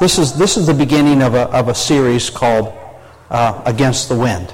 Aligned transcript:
this 0.00 0.18
is, 0.18 0.32
this 0.32 0.56
is 0.56 0.66
the 0.66 0.74
beginning 0.74 1.20
of 1.20 1.34
a, 1.34 1.42
of 1.50 1.68
a 1.68 1.74
series 1.74 2.30
called 2.30 2.74
uh, 3.28 3.62
Against 3.66 4.08
the 4.08 4.16
Wind. 4.16 4.52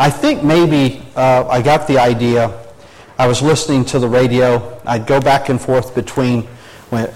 I 0.00 0.10
think 0.10 0.42
maybe 0.42 1.00
uh, 1.14 1.46
I 1.48 1.62
got 1.62 1.86
the 1.86 1.98
idea. 1.98 2.60
I 3.18 3.28
was 3.28 3.40
listening 3.40 3.84
to 3.86 4.00
the 4.00 4.08
radio. 4.08 4.80
I'd 4.84 5.06
go 5.06 5.20
back 5.20 5.48
and 5.48 5.60
forth 5.60 5.94
between, 5.94 6.48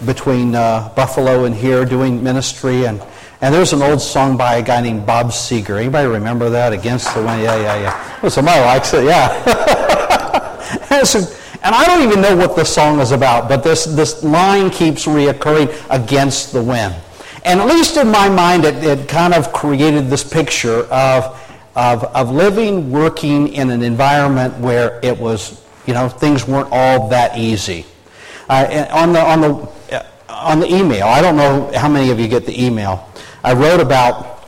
between 0.07 0.55
uh, 0.55 0.93
Buffalo 0.95 1.47
and 1.47 1.55
here 1.55 1.85
doing 1.85 2.23
ministry. 2.23 2.87
And, 2.87 3.03
and 3.41 3.53
there's 3.53 3.73
an 3.73 3.83
old 3.83 4.01
song 4.01 4.37
by 4.37 4.59
a 4.59 4.63
guy 4.63 4.81
named 4.81 5.05
Bob 5.05 5.27
Seger. 5.27 5.81
Anybody 5.81 6.07
remember 6.07 6.49
that? 6.51 6.73
Against 6.73 7.13
the 7.13 7.25
Wind? 7.25 7.43
Yeah, 7.43 7.57
yeah, 7.57 7.81
yeah. 7.81 8.21
Well, 8.23 8.31
somebody 8.31 8.61
likes 8.61 8.95
it, 8.95 9.05
yeah. 9.05 9.43
and 11.65 11.75
I 11.75 11.85
don't 11.87 12.05
even 12.05 12.21
know 12.21 12.37
what 12.37 12.55
the 12.55 12.65
song 12.65 13.01
is 13.01 13.11
about, 13.11 13.49
but 13.49 13.65
this, 13.65 13.85
this 13.85 14.23
line 14.23 14.71
keeps 14.71 15.07
reoccurring 15.07 15.75
against 15.91 16.53
the 16.53 16.63
wind. 16.63 16.95
And 17.47 17.61
at 17.61 17.69
least 17.69 17.97
in 17.97 18.09
my 18.09 18.29
mind, 18.29 18.65
it, 18.65 18.83
it 18.83 19.09
kind 19.09 19.33
of 19.33 19.53
created 19.53 20.09
this 20.11 20.25
picture 20.25 20.81
of, 20.87 21.41
of, 21.77 22.03
of 22.03 22.33
living, 22.33 22.91
working 22.91 23.55
in 23.55 23.71
an 23.71 23.83
environment 23.83 24.59
where 24.59 24.99
it 25.05 25.17
was, 25.17 25.65
you 25.87 25.95
know, 25.95 26.09
things 26.09 26.49
weren't 26.49 26.69
all 26.73 27.09
that 27.09 27.39
easy. 27.39 27.87
Uh, 28.49 28.87
on, 28.91 29.13
the, 29.13 29.21
on, 29.21 29.41
the, 29.41 29.95
uh, 29.95 30.07
on 30.29 30.59
the 30.59 30.75
email, 30.75 31.07
I 31.07 31.23
don't 31.23 31.37
know 31.37 31.71
how 31.73 31.89
many 31.89 32.11
of 32.11 32.19
you 32.19 32.27
get 32.27 32.47
the 32.47 32.65
email. 32.65 33.09
I 33.45 33.55
wrote 33.55 33.79
about 33.79 34.45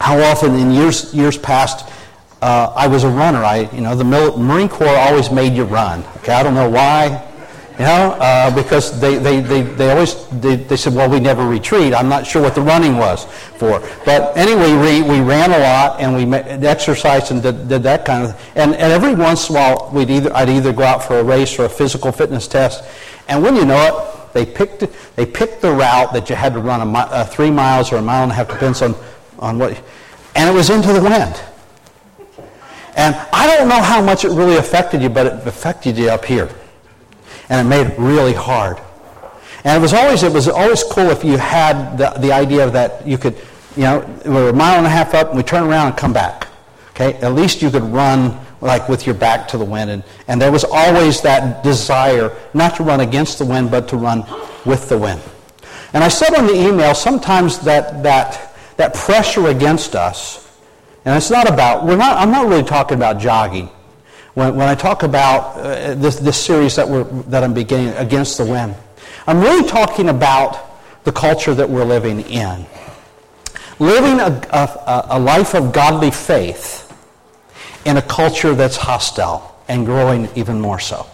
how 0.00 0.18
often 0.18 0.56
in 0.56 0.72
years, 0.72 1.14
years 1.14 1.38
past 1.38 1.88
uh, 2.42 2.72
I 2.74 2.88
was 2.88 3.04
a 3.04 3.10
runner. 3.10 3.44
I, 3.44 3.70
you 3.72 3.80
know, 3.80 3.94
the 3.94 4.02
Marine 4.02 4.68
Corps 4.68 4.88
always 4.88 5.30
made 5.30 5.52
you 5.52 5.64
run. 5.64 6.02
Okay, 6.16 6.32
I 6.32 6.42
don't 6.42 6.54
know 6.54 6.68
why. 6.68 7.29
You 7.80 7.86
know, 7.86 8.14
uh, 8.20 8.54
because 8.54 9.00
they, 9.00 9.16
they, 9.16 9.40
they, 9.40 9.62
they 9.62 9.90
always, 9.90 10.26
they, 10.28 10.56
they 10.56 10.76
said, 10.76 10.94
well, 10.94 11.08
we 11.08 11.18
never 11.18 11.46
retreat. 11.46 11.94
I'm 11.94 12.10
not 12.10 12.26
sure 12.26 12.42
what 12.42 12.54
the 12.54 12.60
running 12.60 12.98
was 12.98 13.24
for. 13.24 13.80
But 14.04 14.36
anyway, 14.36 14.74
we, 14.76 15.00
we 15.00 15.20
ran 15.22 15.50
a 15.50 15.58
lot 15.58 15.98
and 15.98 16.14
we 16.14 16.30
exercised 16.36 17.30
and 17.30 17.42
did, 17.42 17.70
did 17.70 17.82
that 17.84 18.04
kind 18.04 18.26
of 18.26 18.52
and, 18.54 18.74
and 18.74 18.92
every 18.92 19.14
once 19.14 19.48
in 19.48 19.56
a 19.56 19.58
while, 19.58 19.90
we'd 19.94 20.10
either, 20.10 20.30
I'd 20.36 20.50
either 20.50 20.74
go 20.74 20.82
out 20.82 21.02
for 21.02 21.20
a 21.20 21.24
race 21.24 21.58
or 21.58 21.64
a 21.64 21.70
physical 21.70 22.12
fitness 22.12 22.46
test. 22.46 22.84
And 23.28 23.42
when 23.42 23.56
you 23.56 23.64
know 23.64 23.80
it, 23.80 24.34
they 24.34 24.44
picked, 24.44 24.84
they 25.16 25.24
picked 25.24 25.62
the 25.62 25.72
route 25.72 26.12
that 26.12 26.28
you 26.28 26.36
had 26.36 26.52
to 26.52 26.60
run 26.60 26.82
a, 26.82 26.84
mi- 26.84 26.98
uh, 26.98 27.24
three 27.24 27.50
miles 27.50 27.92
or 27.92 27.96
a 27.96 28.02
mile 28.02 28.24
and 28.24 28.32
a 28.32 28.34
half, 28.34 28.48
depends 28.48 28.82
on, 28.82 28.94
on 29.38 29.58
what, 29.58 29.82
and 30.36 30.50
it 30.50 30.52
was 30.52 30.68
into 30.68 30.92
the 30.92 31.00
wind. 31.00 31.40
And 32.94 33.14
I 33.32 33.56
don't 33.56 33.70
know 33.70 33.80
how 33.80 34.02
much 34.02 34.26
it 34.26 34.32
really 34.32 34.56
affected 34.56 35.00
you, 35.00 35.08
but 35.08 35.24
it 35.24 35.46
affected 35.46 35.96
you 35.96 36.10
up 36.10 36.26
here 36.26 36.50
and 37.50 37.66
it 37.66 37.68
made 37.68 37.86
it 37.86 37.98
really 37.98 38.32
hard. 38.32 38.80
And 39.64 39.76
it 39.76 39.80
was 39.80 39.92
always 39.92 40.22
it 40.22 40.32
was 40.32 40.48
always 40.48 40.82
cool 40.82 41.10
if 41.10 41.22
you 41.22 41.36
had 41.36 41.98
the, 41.98 42.10
the 42.18 42.32
idea 42.32 42.70
that 42.70 43.06
you 43.06 43.18
could, 43.18 43.36
you 43.76 43.82
know, 43.82 44.20
we 44.24 44.30
were 44.30 44.48
a 44.48 44.52
mile 44.54 44.78
and 44.78 44.86
a 44.86 44.90
half 44.90 45.12
up 45.12 45.28
and 45.28 45.36
we 45.36 45.42
turn 45.42 45.64
around 45.64 45.88
and 45.88 45.96
come 45.96 46.14
back. 46.14 46.48
Okay, 46.90 47.14
at 47.14 47.34
least 47.34 47.60
you 47.60 47.70
could 47.70 47.82
run 47.82 48.38
like 48.60 48.88
with 48.88 49.06
your 49.06 49.14
back 49.14 49.48
to 49.48 49.58
the 49.58 49.64
wind, 49.64 49.90
and, 49.90 50.04
and 50.28 50.40
there 50.40 50.52
was 50.52 50.64
always 50.64 51.20
that 51.22 51.64
desire 51.64 52.36
not 52.52 52.76
to 52.76 52.82
run 52.82 53.00
against 53.00 53.38
the 53.38 53.44
wind, 53.44 53.70
but 53.70 53.88
to 53.88 53.96
run 53.96 54.24
with 54.66 54.88
the 54.88 54.98
wind. 54.98 55.20
And 55.92 56.04
I 56.04 56.08
said 56.08 56.34
on 56.34 56.46
the 56.46 56.54
email 56.54 56.94
sometimes 56.94 57.58
that 57.60 58.02
that 58.02 58.54
that 58.76 58.94
pressure 58.94 59.48
against 59.48 59.94
us, 59.94 60.58
and 61.04 61.16
it's 61.16 61.30
not 61.30 61.50
about 61.50 61.84
we're 61.84 61.96
not 61.96 62.16
I'm 62.16 62.30
not 62.30 62.46
really 62.46 62.64
talking 62.64 62.96
about 62.96 63.18
jogging. 63.18 63.70
When, 64.40 64.56
when 64.56 64.68
I 64.68 64.74
talk 64.74 65.02
about 65.02 65.58
uh, 65.58 65.94
this, 65.96 66.18
this 66.18 66.42
series 66.42 66.76
that, 66.76 66.88
we're, 66.88 67.04
that 67.24 67.44
I'm 67.44 67.52
beginning, 67.52 67.92
Against 67.96 68.38
the 68.38 68.46
Wind, 68.46 68.74
I'm 69.26 69.38
really 69.38 69.68
talking 69.68 70.08
about 70.08 71.04
the 71.04 71.12
culture 71.12 71.54
that 71.54 71.68
we're 71.68 71.84
living 71.84 72.22
in. 72.22 72.64
Living 73.78 74.18
a, 74.18 74.30
a, 74.50 75.06
a 75.10 75.18
life 75.18 75.54
of 75.54 75.74
godly 75.74 76.10
faith 76.10 76.90
in 77.84 77.98
a 77.98 78.02
culture 78.02 78.54
that's 78.54 78.78
hostile 78.78 79.62
and 79.68 79.84
growing 79.84 80.26
even 80.36 80.58
more 80.58 80.80
so. 80.80 81.06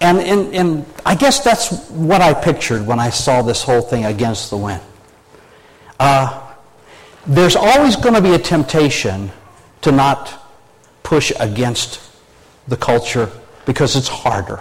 And, 0.00 0.16
and, 0.18 0.54
and, 0.54 0.86
I 1.04 1.14
guess 1.14 1.40
that's 1.40 1.90
what 1.90 2.22
I 2.22 2.32
pictured 2.32 2.86
when 2.86 2.98
I 2.98 3.10
saw 3.10 3.42
this 3.42 3.62
whole 3.62 3.82
thing 3.82 4.06
against 4.06 4.48
the 4.48 4.56
wind. 4.56 4.80
Uh, 5.98 6.54
there's 7.26 7.54
always 7.54 7.96
going 7.96 8.14
to 8.14 8.22
be 8.22 8.32
a 8.32 8.38
temptation 8.38 9.30
to 9.82 9.92
not 9.92 10.39
push 11.10 11.32
against 11.40 12.00
the 12.68 12.76
culture 12.76 13.28
because 13.66 13.96
it's 13.96 14.06
harder. 14.06 14.60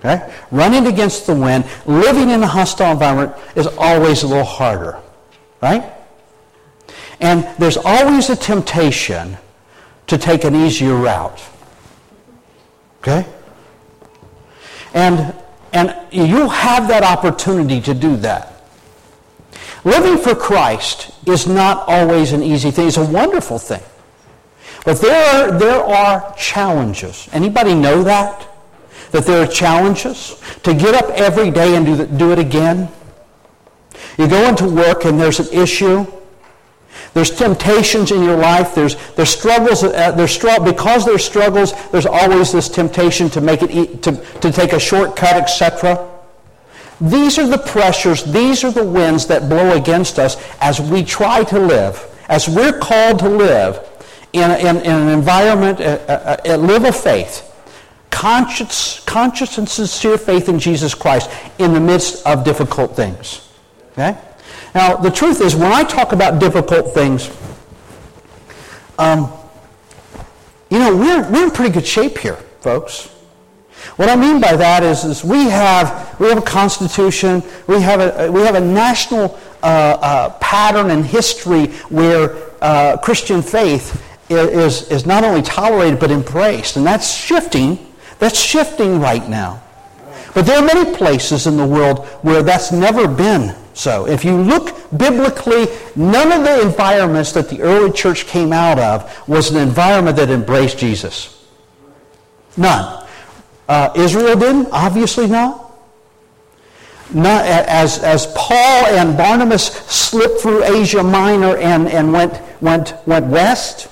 Okay? 0.00 0.28
Running 0.50 0.88
against 0.88 1.28
the 1.28 1.36
wind, 1.36 1.64
living 1.86 2.30
in 2.30 2.42
a 2.42 2.48
hostile 2.48 2.90
environment 2.90 3.32
is 3.54 3.68
always 3.78 4.24
a 4.24 4.26
little 4.26 4.42
harder. 4.42 4.98
Right? 5.62 5.84
And 7.20 7.46
there's 7.60 7.76
always 7.76 8.28
a 8.28 8.34
temptation 8.34 9.36
to 10.08 10.18
take 10.18 10.42
an 10.42 10.56
easier 10.56 10.96
route. 10.96 11.40
Okay? 12.98 13.24
And, 14.94 15.32
and 15.72 15.94
you'll 16.10 16.48
have 16.48 16.88
that 16.88 17.04
opportunity 17.04 17.80
to 17.82 17.94
do 17.94 18.16
that. 18.16 18.64
Living 19.84 20.18
for 20.18 20.34
Christ 20.34 21.12
is 21.24 21.46
not 21.46 21.84
always 21.86 22.32
an 22.32 22.42
easy 22.42 22.72
thing. 22.72 22.88
It's 22.88 22.96
a 22.96 23.06
wonderful 23.06 23.60
thing. 23.60 23.82
But 24.84 25.00
there 25.00 25.34
are, 25.34 25.58
there 25.58 25.82
are 25.82 26.34
challenges. 26.36 27.28
Anybody 27.32 27.74
know 27.74 28.02
that? 28.02 28.48
That 29.12 29.26
there 29.26 29.42
are 29.42 29.46
challenges? 29.46 30.40
To 30.64 30.74
get 30.74 30.94
up 30.94 31.10
every 31.10 31.50
day 31.50 31.76
and 31.76 31.86
do, 31.86 31.96
the, 31.96 32.06
do 32.06 32.32
it 32.32 32.38
again? 32.38 32.88
You 34.18 34.28
go 34.28 34.48
into 34.48 34.68
work 34.68 35.04
and 35.04 35.20
there's 35.20 35.38
an 35.38 35.52
issue. 35.56 36.06
There's 37.14 37.30
temptations 37.30 38.10
in 38.10 38.22
your 38.22 38.36
life. 38.36 38.74
There's, 38.74 38.96
there's 39.14 39.30
struggles. 39.30 39.84
Uh, 39.84 40.12
there's 40.12 40.32
str- 40.32 40.62
because 40.64 41.04
there's 41.04 41.24
struggles, 41.24 41.72
there's 41.90 42.06
always 42.06 42.52
this 42.52 42.68
temptation 42.68 43.28
to 43.30 43.40
make 43.40 43.62
it 43.62 43.70
e- 43.70 43.96
to, 43.98 44.16
to 44.40 44.50
take 44.50 44.72
a 44.72 44.80
shortcut, 44.80 45.36
etc. 45.36 46.08
These 47.00 47.38
are 47.38 47.46
the 47.46 47.58
pressures, 47.58 48.24
these 48.24 48.64
are 48.64 48.70
the 48.70 48.84
winds 48.84 49.26
that 49.26 49.48
blow 49.48 49.76
against 49.76 50.18
us 50.18 50.36
as 50.60 50.80
we 50.80 51.04
try 51.04 51.44
to 51.44 51.58
live, 51.58 52.00
as 52.28 52.48
we're 52.48 52.78
called 52.78 53.18
to 53.20 53.28
live 53.28 53.88
in, 54.32 54.50
in, 54.50 54.76
in 54.78 54.92
an 54.92 55.08
environment, 55.08 55.80
a, 55.80 56.50
a, 56.50 56.54
a 56.54 56.56
live 56.56 56.84
of 56.84 56.96
faith, 56.96 57.48
conscious, 58.10 59.00
conscious 59.00 59.58
and 59.58 59.68
sincere 59.68 60.16
faith 60.16 60.48
in 60.48 60.58
Jesus 60.58 60.94
Christ 60.94 61.30
in 61.58 61.74
the 61.74 61.80
midst 61.80 62.26
of 62.26 62.44
difficult 62.44 62.96
things. 62.96 63.48
Okay? 63.92 64.16
Now, 64.74 64.96
the 64.96 65.10
truth 65.10 65.40
is, 65.40 65.54
when 65.54 65.72
I 65.72 65.84
talk 65.84 66.12
about 66.12 66.40
difficult 66.40 66.94
things, 66.94 67.30
um, 68.98 69.32
you 70.70 70.78
know, 70.78 70.96
we're, 70.96 71.30
we're 71.30 71.44
in 71.44 71.50
pretty 71.50 71.72
good 71.72 71.86
shape 71.86 72.16
here, 72.16 72.36
folks. 72.60 73.08
What 73.96 74.08
I 74.08 74.16
mean 74.16 74.40
by 74.40 74.56
that 74.56 74.82
is, 74.82 75.04
is 75.04 75.24
we, 75.24 75.44
have, 75.50 76.18
we 76.18 76.28
have 76.28 76.38
a 76.38 76.42
constitution, 76.42 77.42
we 77.66 77.80
have 77.80 78.00
a, 78.00 78.30
we 78.30 78.40
have 78.42 78.54
a 78.54 78.60
national 78.60 79.38
uh, 79.62 79.66
uh, 79.66 80.30
pattern 80.38 80.90
and 80.90 81.04
history 81.04 81.66
where 81.90 82.36
uh, 82.62 82.96
Christian 82.98 83.42
faith 83.42 84.00
is, 84.32 84.88
is 84.90 85.06
not 85.06 85.24
only 85.24 85.42
tolerated 85.42 86.00
but 86.00 86.10
embraced. 86.10 86.76
And 86.76 86.86
that's 86.86 87.12
shifting. 87.12 87.78
That's 88.18 88.38
shifting 88.38 89.00
right 89.00 89.28
now. 89.28 89.62
But 90.34 90.46
there 90.46 90.58
are 90.58 90.64
many 90.64 90.96
places 90.96 91.46
in 91.46 91.56
the 91.56 91.66
world 91.66 92.06
where 92.22 92.42
that's 92.42 92.72
never 92.72 93.06
been 93.06 93.54
so. 93.74 94.06
If 94.06 94.24
you 94.24 94.36
look 94.36 94.74
biblically, 94.96 95.66
none 95.96 96.32
of 96.32 96.44
the 96.44 96.62
environments 96.62 97.32
that 97.32 97.48
the 97.48 97.62
early 97.62 97.90
church 97.92 98.26
came 98.26 98.52
out 98.52 98.78
of 98.78 99.28
was 99.28 99.50
an 99.50 99.56
environment 99.56 100.16
that 100.16 100.30
embraced 100.30 100.78
Jesus. 100.78 101.44
None. 102.56 103.06
Uh, 103.68 103.92
Israel 103.96 104.36
didn't? 104.36 104.68
Obviously 104.72 105.26
not. 105.26 105.72
Not, 107.14 107.44
as, 107.44 108.02
as 108.02 108.26
Paul 108.34 108.86
and 108.86 109.16
Barnabas 109.16 109.64
slipped 109.64 110.40
through 110.40 110.64
Asia 110.64 111.02
Minor 111.02 111.56
and, 111.56 111.88
and 111.88 112.12
went, 112.12 112.40
went, 112.62 112.94
went 113.06 113.26
west, 113.26 113.88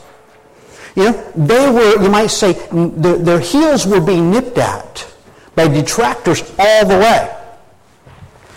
you 0.96 1.04
know, 1.04 1.32
they 1.37 1.70
were, 1.70 2.02
you 2.02 2.10
might 2.10 2.28
say, 2.28 2.52
the, 2.52 3.19
their 3.20 3.40
heels 3.40 3.87
were 3.87 4.00
being 4.00 4.31
nipped 4.31 4.58
at 4.58 5.06
by 5.54 5.69
detractors 5.69 6.42
all 6.58 6.87
the 6.87 6.98
way. 6.98 7.37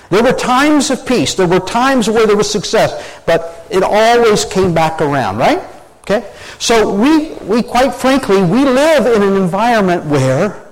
There 0.10 0.24
were 0.24 0.34
times 0.34 0.92
of 0.92 1.06
peace. 1.06 1.34
There 1.34 1.48
were 1.48 1.60
times 1.60 2.10
where 2.10 2.28
there 2.28 2.38
was 2.38 2.50
success, 2.50 3.20
but 3.26 3.66
it 3.72 3.82
always 3.84 4.46
came 4.46 4.74
back 4.74 5.02
around, 5.02 5.38
right? 5.38 5.60
Okay? 6.02 6.32
So 6.60 6.94
we, 6.94 7.34
we 7.46 7.64
quite 7.64 7.94
frankly, 7.94 8.42
we 8.42 8.64
live 8.64 9.06
in 9.08 9.24
an 9.24 9.36
environment 9.36 10.06
where 10.06 10.68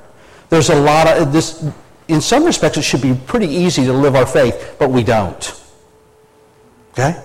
there's 0.49 0.69
a 0.69 0.79
lot 0.79 1.07
of 1.07 1.33
this, 1.33 1.65
in 2.07 2.21
some 2.21 2.43
respects, 2.43 2.77
it 2.77 2.83
should 2.83 3.01
be 3.01 3.15
pretty 3.25 3.47
easy 3.47 3.85
to 3.85 3.93
live 3.93 4.15
our 4.15 4.25
faith, 4.25 4.75
but 4.77 4.91
we 4.91 5.03
don't. 5.03 5.59
Okay? 6.91 7.23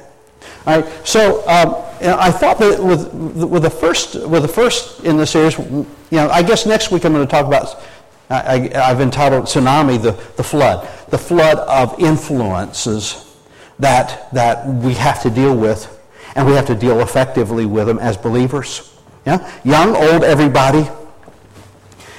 All 0.67 0.81
right, 0.81 1.07
so 1.07 1.47
um, 1.49 1.86
I 2.01 2.31
thought 2.31 2.59
that 2.59 2.83
with, 2.83 3.13
with, 3.13 3.63
the 3.63 3.71
first, 3.71 4.15
with 4.15 4.43
the 4.43 4.49
first 4.49 5.05
in 5.05 5.17
the 5.17 5.27
series, 5.27 5.59
you 5.59 5.87
know, 6.11 6.29
I 6.31 6.43
guess 6.43 6.67
next 6.67 6.91
week 6.91 7.05
I'm 7.05 7.13
going 7.13 7.27
to 7.27 7.31
talk 7.31 7.47
about, 7.47 7.83
I, 8.29 8.69
have 8.75 9.01
entitled 9.01 9.45
Tsunami, 9.45 10.03
the, 10.03 10.13
the 10.37 10.43
flood, 10.43 10.89
the 11.09 11.19
flood 11.19 11.59
of 11.59 11.99
influences 12.01 13.37
that, 13.79 14.33
that 14.33 14.67
we 14.67 14.95
have 14.95 15.23
to 15.23 15.31
deal 15.31 15.57
with, 15.57 15.93
and 16.35 16.47
we 16.47 16.55
have 16.55 16.67
to 16.67 16.75
deal 16.75 17.01
effectively 17.01 17.67
with 17.67 17.87
them 17.87 17.99
as 17.99 18.17
believers. 18.17 18.95
Yeah? 19.25 19.51
Young, 19.65 19.97
old, 19.97 20.25
everybody. 20.25 20.89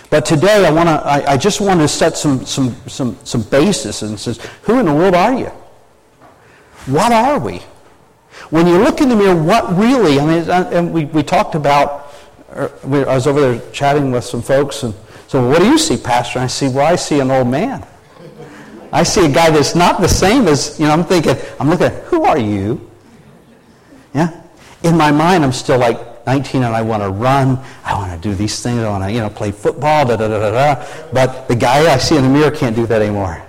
But 0.09 0.25
today 0.25 0.65
I, 0.65 0.71
wanna, 0.71 1.01
I, 1.03 1.33
I 1.33 1.37
just 1.37 1.61
want 1.61 1.81
to 1.81 1.87
set 1.87 2.17
some, 2.17 2.45
some, 2.45 2.75
some, 2.87 3.17
some 3.23 3.41
basis 3.43 4.01
and 4.01 4.19
says, 4.19 4.39
who 4.63 4.79
in 4.79 4.85
the 4.85 4.93
world 4.93 5.15
are 5.15 5.37
you? 5.37 5.51
What 6.85 7.11
are 7.11 7.39
we? 7.39 7.61
When 8.49 8.65
you 8.67 8.77
look 8.77 9.01
in 9.01 9.09
the 9.09 9.15
mirror, 9.15 9.35
what 9.35 9.75
really, 9.77 10.19
I 10.19 10.25
mean, 10.25 10.49
and 10.49 10.93
we, 10.93 11.05
we 11.05 11.23
talked 11.23 11.55
about, 11.55 12.13
er, 12.51 12.71
I 12.83 13.15
was 13.15 13.27
over 13.27 13.41
there 13.41 13.71
chatting 13.71 14.11
with 14.11 14.23
some 14.23 14.41
folks, 14.41 14.83
and 14.83 14.93
so 15.27 15.47
what 15.47 15.59
do 15.59 15.67
you 15.67 15.77
see, 15.77 15.97
Pastor? 15.97 16.39
And 16.39 16.45
I 16.45 16.47
see, 16.47 16.69
well, 16.69 16.85
I 16.85 16.95
see 16.95 17.19
an 17.19 17.29
old 17.29 17.47
man. 17.47 17.85
I 18.91 19.03
see 19.03 19.25
a 19.25 19.29
guy 19.29 19.49
that's 19.49 19.75
not 19.75 19.99
the 19.99 20.07
same 20.07 20.47
as, 20.47 20.79
you 20.79 20.85
know, 20.85 20.93
I'm 20.93 21.03
thinking, 21.03 21.35
I'm 21.59 21.69
looking 21.69 21.87
at, 21.87 22.03
who 22.05 22.23
are 22.23 22.37
you? 22.37 22.89
Yeah? 24.13 24.41
In 24.83 24.95
my 24.95 25.11
mind, 25.11 25.43
I'm 25.43 25.51
still 25.51 25.77
like 25.77 26.25
19 26.25 26.63
and 26.63 26.75
I 26.75 26.81
want 26.81 27.03
to 27.03 27.09
run. 27.09 27.59
I 27.83 27.93
want 27.95 28.11
to 28.11 28.29
do 28.29 28.33
these 28.35 28.61
things. 28.61 28.79
I 28.79 28.89
want 28.89 29.03
to, 29.03 29.11
you 29.11 29.19
know, 29.19 29.29
play 29.29 29.51
football, 29.51 30.05
da 30.05 30.15
da 30.15 30.27
da 30.27 30.39
da 30.39 30.51
da. 30.51 30.85
But 31.11 31.47
the 31.47 31.55
guy 31.55 31.91
I 31.91 31.97
see 31.97 32.15
in 32.15 32.23
the 32.23 32.29
mirror 32.29 32.51
can't 32.51 32.75
do 32.75 32.85
that 32.85 33.01
anymore. 33.01 33.41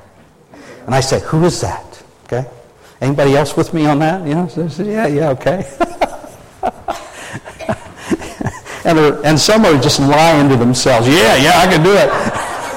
And 0.87 0.95
I 0.95 1.01
say, 1.01 1.21
who 1.21 1.45
is 1.45 1.61
that? 1.61 2.03
Okay? 2.25 2.49
Anybody 3.01 3.37
else 3.37 3.57
with 3.57 3.73
me 3.73 3.87
on 3.87 4.01
that? 4.01 4.51
So, 4.51 4.83
yeah, 4.83 5.07
yeah, 5.07 5.31
okay. 5.31 5.65
and, 8.85 8.99
and 9.25 9.39
some 9.39 9.65
are 9.65 9.81
just 9.81 10.01
lying 10.01 10.49
to 10.49 10.57
themselves. 10.57 11.07
Yeah, 11.07 11.37
yeah, 11.37 11.53
I 11.57 11.67
can 11.67 11.83
do 11.85 11.93
it. 11.93 12.09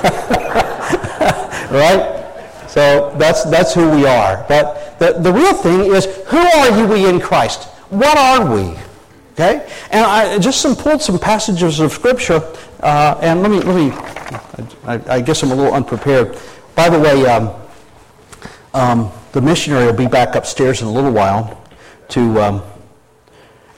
right? 1.71 2.69
So 2.69 3.13
that's, 3.17 3.43
that's 3.45 3.73
who 3.73 3.89
we 3.89 4.05
are. 4.05 4.45
But 4.47 4.99
the, 4.99 5.13
the 5.19 5.33
real 5.33 5.53
thing 5.53 5.93
is, 5.93 6.05
who 6.27 6.37
are 6.37 6.77
you 6.77 6.87
we 6.87 7.07
in 7.07 7.19
Christ? 7.19 7.63
What 7.89 8.17
are 8.17 8.53
we? 8.53 8.77
Okay? 9.33 9.67
And 9.91 10.05
I 10.05 10.37
just 10.39 10.61
some, 10.61 10.75
pulled 10.75 11.01
some 11.01 11.17
passages 11.17 11.79
of 11.79 11.91
Scripture, 11.91 12.41
uh, 12.81 13.17
and 13.21 13.41
let 13.41 13.51
me, 13.51 13.59
let 13.61 13.75
me 13.75 13.91
I, 14.85 15.15
I, 15.15 15.21
guess 15.21 15.43
I'm 15.43 15.51
a 15.51 15.55
little 15.55 15.73
unprepared. 15.73 16.37
By 16.75 16.89
the 16.89 16.99
way, 16.99 17.25
um, 17.25 17.51
um, 18.73 19.11
the 19.31 19.41
missionary 19.41 19.85
will 19.85 19.93
be 19.93 20.07
back 20.07 20.35
upstairs 20.35 20.81
in 20.81 20.87
a 20.87 20.91
little 20.91 21.11
while 21.11 21.61
to, 22.09 22.41
um, 22.41 22.63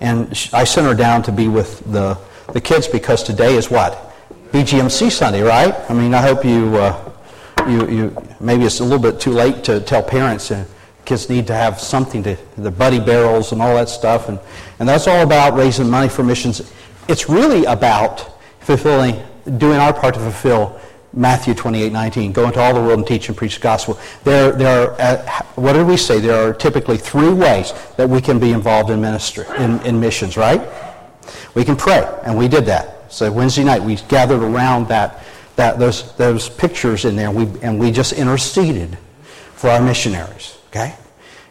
and 0.02 0.28
I 0.52 0.64
sent 0.64 0.88
her 0.88 0.96
down 0.96 1.22
to 1.24 1.32
be 1.32 1.48
with 1.48 1.80
the, 1.92 2.18
the 2.52 2.62
kids 2.62 2.88
because 2.88 3.24
today 3.24 3.56
is 3.56 3.70
what? 3.70 4.14
BGMC 4.52 5.12
Sunday, 5.12 5.42
right? 5.42 5.74
I 5.90 5.94
mean, 5.94 6.14
I 6.14 6.22
hope 6.22 6.44
you, 6.44 6.76
uh, 6.78 7.12
you, 7.68 7.88
you, 7.88 8.28
maybe 8.40 8.66
it's 8.66 8.80
a 8.80 8.84
little 8.84 9.00
bit 9.00 9.20
too 9.20 9.32
late 9.32 9.64
to 9.66 9.80
tell 9.82 10.04
parents 10.04 10.52
and 10.52 10.68
kids 11.06 11.30
need 11.30 11.48
to 11.48 11.54
have 11.54 11.80
something 11.80 12.24
to, 12.24 12.38
the 12.58 12.72
buddy 12.72 13.00
barrels 13.00 13.52
and 13.52 13.62
all 13.62 13.76
that 13.76 13.90
stuff. 13.90 14.30
And, 14.30 14.40
and 14.80 14.90
that's 14.90 15.08
all 15.08 15.22
about 15.22 15.56
raising 15.56 15.90
money 15.90 16.10
for 16.10 16.24
missions. 16.24 16.72
It's 17.08 17.30
really 17.30 17.66
about 17.66 18.40
fulfilling, 18.60 19.22
doing 19.58 19.78
our 19.78 19.94
part 19.94 20.16
to 20.16 20.20
fulfill 20.20 20.80
Matthew 21.14 21.54
28, 21.54 21.92
19. 21.92 22.32
Go 22.32 22.46
into 22.48 22.60
all 22.60 22.74
the 22.74 22.82
world 22.82 23.00
and 23.00 23.08
teach 23.08 23.30
and 23.30 23.38
preach 23.38 23.56
the 23.56 23.62
gospel. 23.62 24.00
There, 24.24 24.52
there 24.52 24.92
are, 24.92 25.02
uh, 25.02 25.44
what 25.56 25.74
did 25.74 25.86
we 25.86 25.98
say? 25.98 26.20
There 26.20 26.50
are 26.50 26.54
typically 26.54 26.98
three 26.98 27.32
ways 27.32 27.74
that 27.98 28.10
we 28.10 28.20
can 28.20 28.40
be 28.40 28.52
involved 28.52 28.90
in 28.90 29.00
ministry, 29.00 29.46
in, 29.58 29.80
in 29.82 30.00
missions, 30.00 30.38
right? 30.38 30.62
We 31.54 31.64
can 31.64 31.76
pray, 31.76 32.04
and 32.24 32.38
we 32.38 32.48
did 32.48 32.66
that. 32.66 33.12
So 33.14 33.32
Wednesday 33.32 33.64
night, 33.64 33.82
we 33.82 33.96
gathered 33.96 34.42
around 34.42 34.88
that 34.88 35.24
that 35.56 35.78
those, 35.78 36.16
those 36.16 36.50
pictures 36.50 37.06
in 37.06 37.16
there, 37.16 37.30
and 37.30 37.38
we, 37.38 37.62
and 37.62 37.80
we 37.80 37.92
just 37.92 38.14
interceded 38.14 38.98
for 39.54 39.70
our 39.70 39.82
missionaries. 39.82 40.58
Okay? 40.70 40.96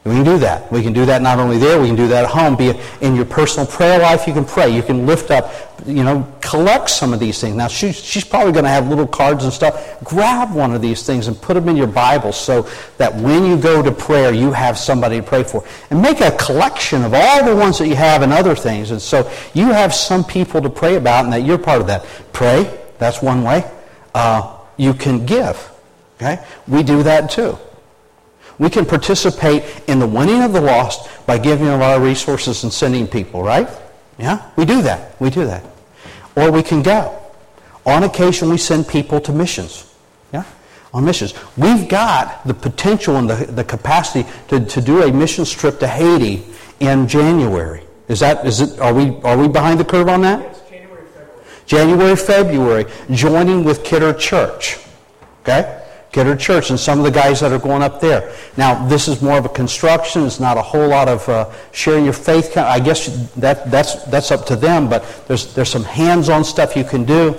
We 0.04 0.14
can 0.14 0.24
do 0.24 0.38
that. 0.38 0.70
We 0.72 0.82
can 0.82 0.92
do 0.92 1.06
that 1.06 1.22
not 1.22 1.38
only 1.38 1.58
there, 1.58 1.80
we 1.80 1.86
can 1.86 1.94
do 1.94 2.08
that 2.08 2.24
at 2.24 2.30
home. 2.30 2.56
Be 2.56 2.68
it 2.68 2.80
in 3.00 3.14
your 3.14 3.24
personal 3.24 3.68
prayer 3.68 4.00
life, 4.00 4.26
you 4.26 4.32
can 4.32 4.44
pray. 4.44 4.68
You 4.68 4.82
can 4.82 5.06
lift 5.06 5.30
up, 5.30 5.52
you 5.86 6.02
know, 6.02 6.26
collect 6.40 6.90
some 6.90 7.12
of 7.12 7.20
these 7.20 7.40
things. 7.40 7.54
Now, 7.54 7.68
she's, 7.68 8.02
she's 8.02 8.24
probably 8.24 8.50
going 8.50 8.64
to 8.64 8.70
have 8.70 8.88
little 8.88 9.06
cards 9.06 9.44
and 9.44 9.52
stuff. 9.52 10.02
Grab 10.02 10.54
one 10.54 10.74
of 10.74 10.82
these 10.82 11.06
things 11.06 11.28
and 11.28 11.40
put 11.40 11.54
them 11.54 11.68
in 11.68 11.76
your 11.76 11.86
Bible 11.86 12.32
so 12.32 12.68
that 12.98 13.14
when 13.14 13.44
you 13.44 13.56
go 13.56 13.80
to 13.80 13.92
prayer, 13.92 14.34
you 14.34 14.50
have 14.50 14.76
somebody 14.76 15.20
to 15.20 15.22
pray 15.22 15.44
for. 15.44 15.64
And 15.90 16.02
make 16.02 16.20
a 16.20 16.32
collection 16.32 17.04
of 17.04 17.14
all 17.14 17.44
the 17.44 17.54
ones 17.54 17.78
that 17.78 17.86
you 17.86 17.94
have 17.94 18.22
and 18.22 18.32
other 18.32 18.56
things. 18.56 18.90
And 18.90 19.00
so 19.00 19.30
you 19.54 19.66
have 19.66 19.94
some 19.94 20.24
people 20.24 20.60
to 20.62 20.70
pray 20.70 20.96
about 20.96 21.26
and 21.26 21.32
that 21.32 21.42
you're 21.42 21.58
part 21.58 21.80
of 21.80 21.86
that. 21.86 22.04
Pray. 22.32 22.76
That's 22.98 23.22
one 23.22 23.44
way 23.44 23.70
uh, 24.16 24.58
you 24.76 24.94
can 24.94 25.26
give. 25.26 25.70
Okay? 26.16 26.44
We 26.66 26.82
do 26.82 27.04
that 27.04 27.30
too. 27.30 27.56
We 28.62 28.70
can 28.70 28.86
participate 28.86 29.64
in 29.88 29.98
the 29.98 30.06
winning 30.06 30.40
of 30.40 30.52
the 30.52 30.60
lost 30.60 31.10
by 31.26 31.36
giving 31.36 31.66
of 31.66 31.82
our 31.82 32.00
resources 32.00 32.62
and 32.62 32.72
sending 32.72 33.08
people, 33.08 33.42
right? 33.42 33.68
Yeah? 34.18 34.52
We 34.54 34.64
do 34.64 34.82
that. 34.82 35.20
We 35.20 35.30
do 35.30 35.44
that. 35.46 35.64
Or 36.36 36.52
we 36.52 36.62
can 36.62 36.80
go. 36.80 37.20
On 37.84 38.04
occasion, 38.04 38.50
we 38.50 38.58
send 38.58 38.86
people 38.86 39.20
to 39.22 39.32
missions. 39.32 39.92
Yeah? 40.32 40.44
On 40.94 41.04
missions. 41.04 41.34
We've 41.56 41.88
got 41.88 42.46
the 42.46 42.54
potential 42.54 43.16
and 43.16 43.28
the, 43.28 43.34
the 43.46 43.64
capacity 43.64 44.30
to, 44.46 44.64
to 44.64 44.80
do 44.80 45.02
a 45.02 45.12
mission 45.12 45.44
trip 45.44 45.80
to 45.80 45.88
Haiti 45.88 46.44
in 46.78 47.08
January. 47.08 47.82
Is 48.06 48.20
that, 48.20 48.46
is 48.46 48.60
it, 48.60 48.78
are 48.78 48.94
we, 48.94 49.20
are 49.22 49.36
we 49.36 49.48
behind 49.48 49.80
the 49.80 49.84
curve 49.84 50.08
on 50.08 50.20
that? 50.20 50.38
January, 51.66 52.14
February, 52.14 52.86
joining 53.10 53.64
with 53.64 53.82
Kidder 53.82 54.12
Church. 54.12 54.78
Okay? 55.40 55.81
Kidder 56.12 56.36
Church 56.36 56.70
and 56.70 56.78
some 56.78 56.98
of 56.98 57.04
the 57.04 57.10
guys 57.10 57.40
that 57.40 57.52
are 57.52 57.58
going 57.58 57.82
up 57.82 58.00
there. 58.00 58.34
Now, 58.56 58.86
this 58.86 59.08
is 59.08 59.22
more 59.22 59.38
of 59.38 59.46
a 59.46 59.48
construction. 59.48 60.24
It's 60.24 60.40
not 60.40 60.58
a 60.58 60.62
whole 60.62 60.88
lot 60.88 61.08
of 61.08 61.26
uh, 61.28 61.50
sharing 61.72 62.04
your 62.04 62.12
faith. 62.12 62.56
I 62.56 62.78
guess 62.80 63.30
that, 63.34 63.70
that's, 63.70 64.04
that's 64.04 64.30
up 64.30 64.44
to 64.46 64.56
them, 64.56 64.88
but 64.88 65.04
there's, 65.26 65.54
there's 65.54 65.70
some 65.70 65.84
hands-on 65.84 66.44
stuff 66.44 66.76
you 66.76 66.84
can 66.84 67.04
do. 67.04 67.34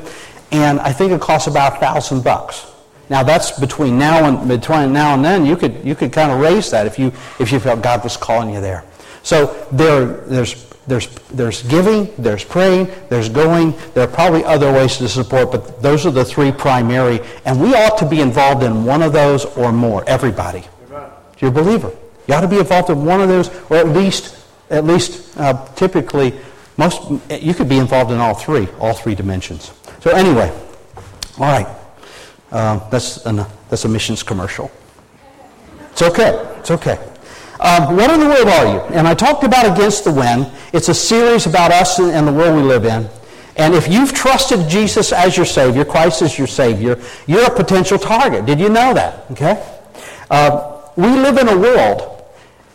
And 0.51 0.79
I 0.79 0.91
think 0.91 1.11
it 1.11 1.21
costs 1.21 1.47
about 1.47 1.77
a 1.77 1.79
thousand 1.79 2.23
bucks. 2.23 2.67
Now 3.09 3.21
that's 3.21 3.59
between 3.59 3.97
now 3.97 4.25
and 4.25 4.47
between 4.47 4.93
now 4.93 5.13
and 5.13 5.23
then. 5.23 5.45
You 5.45 5.57
could 5.57 5.83
you 5.83 5.93
could 5.93 6.11
kind 6.13 6.31
of 6.31 6.39
raise 6.39 6.71
that 6.71 6.87
if 6.87 6.97
you 6.97 7.11
if 7.39 7.51
you 7.51 7.59
felt 7.59 7.81
God 7.81 8.03
was 8.03 8.17
calling 8.17 8.53
you 8.53 8.61
there. 8.61 8.83
So 9.23 9.67
there 9.71 10.05
there's 10.05 10.72
there's, 10.85 11.07
there's 11.29 11.63
giving, 11.63 12.13
there's 12.17 12.43
praying, 12.43 12.89
there's 13.09 13.29
going. 13.29 13.73
There 13.93 14.03
are 14.03 14.11
probably 14.11 14.43
other 14.43 14.71
ways 14.71 14.97
to 14.97 15.07
support, 15.07 15.51
but 15.51 15.81
those 15.81 16.05
are 16.05 16.11
the 16.11 16.25
three 16.25 16.51
primary. 16.51 17.21
And 17.45 17.61
we 17.61 17.73
ought 17.73 17.97
to 17.99 18.05
be 18.05 18.19
involved 18.19 18.63
in 18.63 18.83
one 18.83 19.01
of 19.01 19.13
those 19.13 19.45
or 19.45 19.71
more. 19.71 20.03
Everybody. 20.07 20.63
Amen. 20.87 21.09
You're 21.39 21.51
a 21.51 21.53
believer. 21.53 21.91
You 22.27 22.35
ought 22.35 22.41
to 22.41 22.47
be 22.47 22.59
involved 22.59 22.89
in 22.89 23.05
one 23.05 23.21
of 23.21 23.29
those, 23.29 23.49
or 23.69 23.77
at 23.77 23.87
least, 23.87 24.37
at 24.69 24.83
least 24.83 25.37
uh, 25.37 25.65
typically, 25.75 26.33
most 26.77 27.01
you 27.29 27.53
could 27.53 27.69
be 27.69 27.77
involved 27.77 28.11
in 28.11 28.17
all 28.17 28.33
three, 28.33 28.67
all 28.79 28.93
three 28.93 29.15
dimensions. 29.15 29.71
So 30.01 30.11
anyway, 30.11 30.51
all 31.37 31.45
right, 31.45 31.67
uh, 32.51 32.89
that's 32.89 33.25
an, 33.25 33.45
that's 33.69 33.85
a 33.85 33.89
missions 33.89 34.23
commercial. 34.23 34.71
It's 35.91 36.01
okay. 36.01 36.55
It's 36.59 36.71
okay. 36.71 36.97
Um, 37.63 37.95
what 37.95 38.11
in 38.11 38.19
the 38.19 38.25
world 38.25 38.47
are 38.49 38.65
you? 38.65 38.79
And 38.93 39.07
I 39.07 39.13
talked 39.13 39.45
about 39.45 39.65
Against 39.65 40.03
the 40.03 40.11
Wind. 40.11 40.51
It's 40.73 40.89
a 40.89 40.93
series 40.93 41.45
about 41.45 41.71
us 41.71 41.97
and 41.97 42.27
the 42.27 42.33
world 42.33 42.57
we 42.57 42.61
live 42.61 42.83
in. 42.83 43.09
And 43.55 43.73
if 43.73 43.87
you've 43.87 44.11
trusted 44.11 44.67
Jesus 44.67 45.13
as 45.13 45.37
your 45.37 45.45
Savior, 45.45 45.85
Christ 45.85 46.21
as 46.21 46.37
your 46.37 46.47
Savior, 46.47 47.01
you're 47.25 47.45
a 47.45 47.55
potential 47.55 47.97
target. 47.97 48.45
Did 48.45 48.59
you 48.59 48.67
know 48.67 48.93
that? 48.93 49.31
Okay? 49.31 49.65
Uh, 50.29 50.81
we 50.97 51.07
live 51.07 51.37
in 51.37 51.47
a 51.47 51.57
world, 51.57 52.25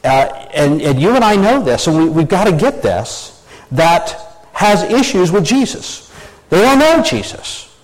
uh, 0.04 0.46
and, 0.54 0.80
and, 0.80 0.98
you 0.98 1.14
and 1.14 1.22
I 1.22 1.36
know 1.36 1.62
this, 1.62 1.86
and 1.86 1.98
we, 1.98 2.08
we've 2.08 2.28
got 2.28 2.44
to 2.44 2.52
get 2.52 2.82
this, 2.82 3.46
that 3.72 4.46
has 4.54 4.84
issues 4.84 5.30
with 5.30 5.44
Jesus. 5.44 6.10
They 6.48 6.62
don't 6.62 6.78
know 6.78 7.02
Jesus. 7.02 7.76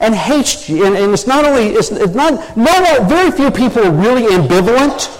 And 0.00 0.14
hates, 0.14 0.66
and, 0.70 0.96
and 0.96 1.12
it's 1.12 1.26
not 1.26 1.44
only, 1.44 1.74
it's, 1.74 1.90
it's 1.90 2.14
not, 2.14 2.56
no, 2.56 3.04
very 3.06 3.32
few 3.32 3.50
people 3.50 3.84
are 3.84 3.90
really 3.90 4.32
ambivalent 4.32 5.14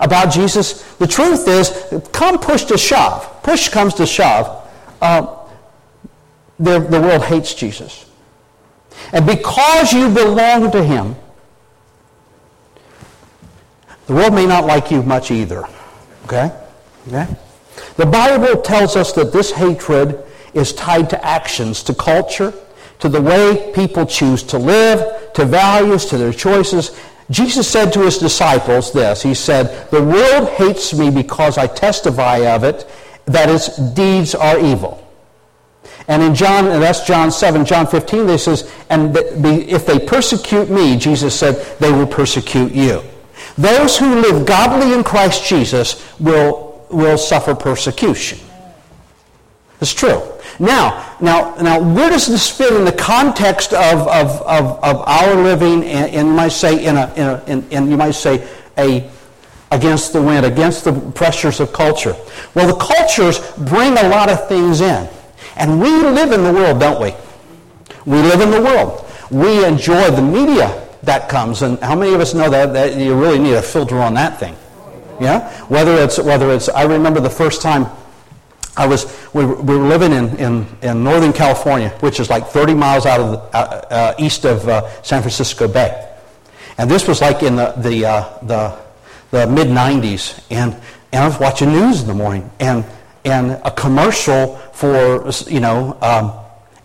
about 0.00 0.32
Jesus? 0.32 0.82
The 0.96 1.06
truth 1.06 1.46
is, 1.46 1.70
come 2.12 2.38
push 2.38 2.64
to 2.64 2.78
shove, 2.78 3.42
push 3.42 3.68
comes 3.68 3.94
to 3.94 4.06
shove, 4.06 4.68
uh, 5.00 5.36
the, 6.58 6.80
the 6.80 7.00
world 7.00 7.22
hates 7.24 7.54
Jesus. 7.54 8.06
And 9.12 9.26
because 9.26 9.92
you 9.92 10.08
belong 10.10 10.70
to 10.72 10.82
him, 10.82 11.16
the 14.06 14.14
world 14.14 14.34
may 14.34 14.46
not 14.46 14.66
like 14.66 14.90
you 14.90 15.02
much 15.02 15.30
either. 15.30 15.64
Okay? 16.24 16.52
Okay? 17.08 17.26
The 17.96 18.06
Bible 18.06 18.60
tells 18.60 18.96
us 18.96 19.12
that 19.12 19.32
this 19.32 19.52
hatred 19.52 20.22
is 20.52 20.72
tied 20.72 21.10
to 21.10 21.24
actions, 21.24 21.82
to 21.84 21.94
culture, 21.94 22.52
to 22.98 23.08
the 23.08 23.20
way 23.20 23.72
people 23.74 24.04
choose 24.04 24.42
to 24.44 24.58
live, 24.58 25.32
to 25.34 25.44
values, 25.44 26.04
to 26.06 26.18
their 26.18 26.32
choices, 26.32 26.90
Jesus 27.30 27.68
said 27.68 27.92
to 27.92 28.00
his 28.00 28.18
disciples 28.18 28.92
this 28.92 29.22
He 29.22 29.34
said, 29.34 29.88
The 29.90 30.02
world 30.02 30.48
hates 30.50 30.92
me 30.92 31.10
because 31.10 31.58
I 31.58 31.66
testify 31.66 32.38
of 32.38 32.64
it 32.64 32.88
that 33.26 33.48
its 33.48 33.76
deeds 33.76 34.34
are 34.34 34.58
evil. 34.58 35.06
And 36.08 36.22
in 36.22 36.34
John, 36.34 36.66
and 36.66 36.82
that's 36.82 37.04
John 37.06 37.30
7, 37.30 37.64
John 37.64 37.86
15, 37.86 38.26
they 38.26 38.38
says, 38.38 38.72
and 38.90 39.16
if 39.16 39.86
they 39.86 39.98
persecute 40.00 40.68
me, 40.68 40.96
Jesus 40.96 41.38
said, 41.38 41.54
they 41.78 41.92
will 41.92 42.06
persecute 42.06 42.72
you. 42.72 43.02
those 43.56 43.96
who 43.96 44.16
live 44.16 44.44
godly 44.44 44.92
in 44.92 45.04
Christ 45.04 45.46
Jesus 45.46 46.02
will, 46.18 46.84
will 46.90 47.16
suffer 47.16 47.54
persecution. 47.54 48.38
It's 49.80 49.94
true. 49.94 50.20
Now, 50.60 51.16
now, 51.22 51.54
now, 51.54 51.80
where 51.80 52.10
does 52.10 52.26
this 52.26 52.50
fit 52.50 52.74
in 52.74 52.84
the 52.84 52.92
context 52.92 53.72
of, 53.72 54.06
of, 54.06 54.42
of, 54.42 54.84
of 54.84 55.08
our 55.08 55.34
living, 55.34 55.82
and, 55.84 56.14
and, 56.14 56.28
you 56.28 56.34
might 56.34 56.52
say, 56.52 56.84
in 56.84 56.96
a, 56.98 57.12
in, 57.14 57.26
a, 57.26 57.66
in, 57.70 57.90
you 57.90 57.96
might 57.96 58.10
say, 58.10 58.46
a 58.76 59.10
against 59.72 60.12
the 60.12 60.20
wind, 60.20 60.44
against 60.44 60.84
the 60.84 60.92
pressures 61.12 61.60
of 61.60 61.72
culture? 61.72 62.14
Well, 62.54 62.66
the 62.66 62.78
cultures 62.78 63.38
bring 63.56 63.96
a 63.96 64.08
lot 64.10 64.28
of 64.28 64.48
things 64.48 64.82
in. 64.82 65.08
And 65.56 65.80
we 65.80 65.88
live 65.88 66.32
in 66.32 66.44
the 66.44 66.52
world, 66.52 66.78
don't 66.78 67.00
we? 67.00 67.14
We 68.04 68.20
live 68.20 68.42
in 68.42 68.50
the 68.50 68.60
world. 68.60 69.06
We 69.30 69.64
enjoy 69.64 70.10
the 70.10 70.22
media 70.22 70.88
that 71.04 71.30
comes. 71.30 71.62
And 71.62 71.78
how 71.80 71.94
many 71.94 72.12
of 72.12 72.20
us 72.20 72.34
know 72.34 72.50
that, 72.50 72.74
that 72.74 72.96
you 72.96 73.18
really 73.18 73.38
need 73.38 73.54
a 73.54 73.62
filter 73.62 73.98
on 73.98 74.12
that 74.14 74.38
thing? 74.38 74.56
Yeah? 75.20 75.50
Whether 75.68 75.94
it's, 76.02 76.18
whether 76.18 76.50
it's, 76.50 76.68
I 76.68 76.82
remember 76.82 77.20
the 77.20 77.30
first 77.30 77.62
time 77.62 77.86
I 78.80 78.86
was, 78.86 79.14
we 79.34 79.44
were, 79.44 79.60
we 79.60 79.76
were 79.76 79.86
living 79.86 80.12
in, 80.12 80.34
in, 80.38 80.66
in 80.80 81.04
Northern 81.04 81.34
California, 81.34 81.90
which 82.00 82.18
is 82.18 82.30
like 82.30 82.46
30 82.46 82.72
miles 82.72 83.04
out 83.04 83.20
of 83.20 83.32
the, 83.32 83.38
uh, 83.54 83.58
uh, 83.90 84.14
east 84.18 84.46
of 84.46 84.66
uh, 84.66 84.88
San 85.02 85.20
Francisco 85.20 85.68
Bay. 85.68 86.10
And 86.78 86.90
this 86.90 87.06
was 87.06 87.20
like 87.20 87.42
in 87.42 87.56
the, 87.56 87.72
the, 87.72 88.06
uh, 88.06 88.38
the, 88.40 88.78
the 89.32 89.46
mid 89.48 89.68
90s. 89.68 90.42
And, 90.50 90.72
and 91.12 91.24
I 91.24 91.28
was 91.28 91.38
watching 91.38 91.72
news 91.72 92.00
in 92.00 92.08
the 92.08 92.14
morning. 92.14 92.50
And, 92.58 92.86
and 93.26 93.50
a 93.64 93.70
commercial 93.70 94.56
for, 94.72 95.30
you 95.46 95.60
know, 95.60 95.98
um, 96.00 96.32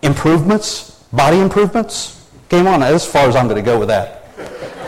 improvements, 0.02 1.02
body 1.14 1.40
improvements, 1.40 2.28
came 2.50 2.66
on. 2.66 2.82
As 2.82 3.06
far 3.06 3.26
as 3.26 3.34
I'm 3.34 3.48
going 3.48 3.56
to 3.56 3.62
go 3.62 3.78
with 3.78 3.88
that. 3.88 4.28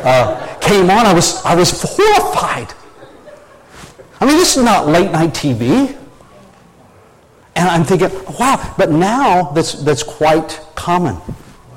Uh, 0.04 0.58
came 0.60 0.90
on. 0.90 1.06
I 1.06 1.14
was, 1.14 1.42
I 1.42 1.54
was 1.54 1.70
horrified. 1.82 2.74
I 4.20 4.26
mean, 4.26 4.36
this 4.36 4.58
is 4.58 4.62
not 4.62 4.88
late 4.88 5.10
night 5.10 5.30
TV. 5.30 5.96
And 7.58 7.68
I'm 7.68 7.82
thinking, 7.82 8.10
wow, 8.38 8.74
but 8.78 8.90
now 8.92 9.50
that's, 9.50 9.72
that's 9.72 10.04
quite 10.04 10.64
common. 10.76 11.16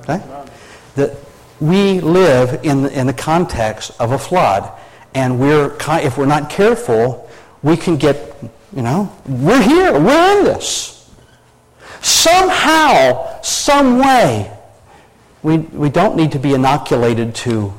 Okay? 0.01 0.21
That 0.93 1.17
we 1.59 1.99
live 1.99 2.63
in 2.63 2.85
in 2.87 3.07
the 3.07 3.13
context 3.13 3.91
of 3.99 4.11
a 4.11 4.17
flood, 4.17 4.71
and 5.15 5.39
we're, 5.39 5.75
if 5.79 6.19
we're 6.19 6.27
not 6.27 6.51
careful, 6.51 7.27
we 7.63 7.77
can 7.77 7.97
get, 7.97 8.35
you 8.75 8.83
know, 8.83 9.11
we're 9.27 9.61
here, 9.61 9.93
we're 9.93 10.39
in 10.39 10.45
this. 10.45 11.09
Somehow, 12.01 13.41
some 13.41 13.97
way, 13.97 14.51
we, 15.41 15.57
we 15.57 15.89
don't 15.89 16.15
need 16.15 16.31
to 16.33 16.39
be 16.39 16.53
inoculated 16.53 17.33
to 17.35 17.73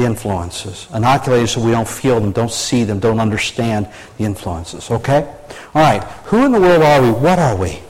the 0.00 0.06
influences. 0.06 0.88
Inoculated 0.94 1.48
so 1.48 1.60
we 1.60 1.70
don't 1.70 1.88
feel 1.88 2.20
them, 2.20 2.32
don't 2.32 2.50
see 2.50 2.84
them, 2.84 2.98
don't 2.98 3.20
understand 3.20 3.88
the 4.18 4.24
influences. 4.24 4.90
Okay? 4.90 5.22
All 5.74 5.82
right. 5.82 6.02
Who 6.26 6.44
in 6.44 6.52
the 6.52 6.60
world 6.60 6.82
are 6.82 7.02
we? 7.02 7.10
What 7.10 7.38
are 7.38 7.56
we? 7.56 7.80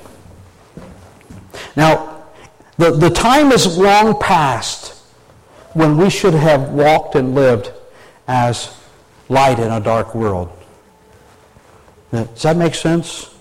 Now, 1.76 2.24
the, 2.78 2.90
the 2.90 3.10
time 3.10 3.52
is 3.52 3.78
long 3.78 4.18
past 4.20 5.02
when 5.74 5.96
we 5.96 6.10
should 6.10 6.34
have 6.34 6.70
walked 6.70 7.14
and 7.14 7.34
lived 7.34 7.72
as 8.26 8.76
light 9.28 9.58
in 9.58 9.70
a 9.70 9.80
dark 9.80 10.14
world. 10.14 10.50
Does 12.10 12.42
that 12.42 12.56
make 12.56 12.74
sense? 12.74 13.32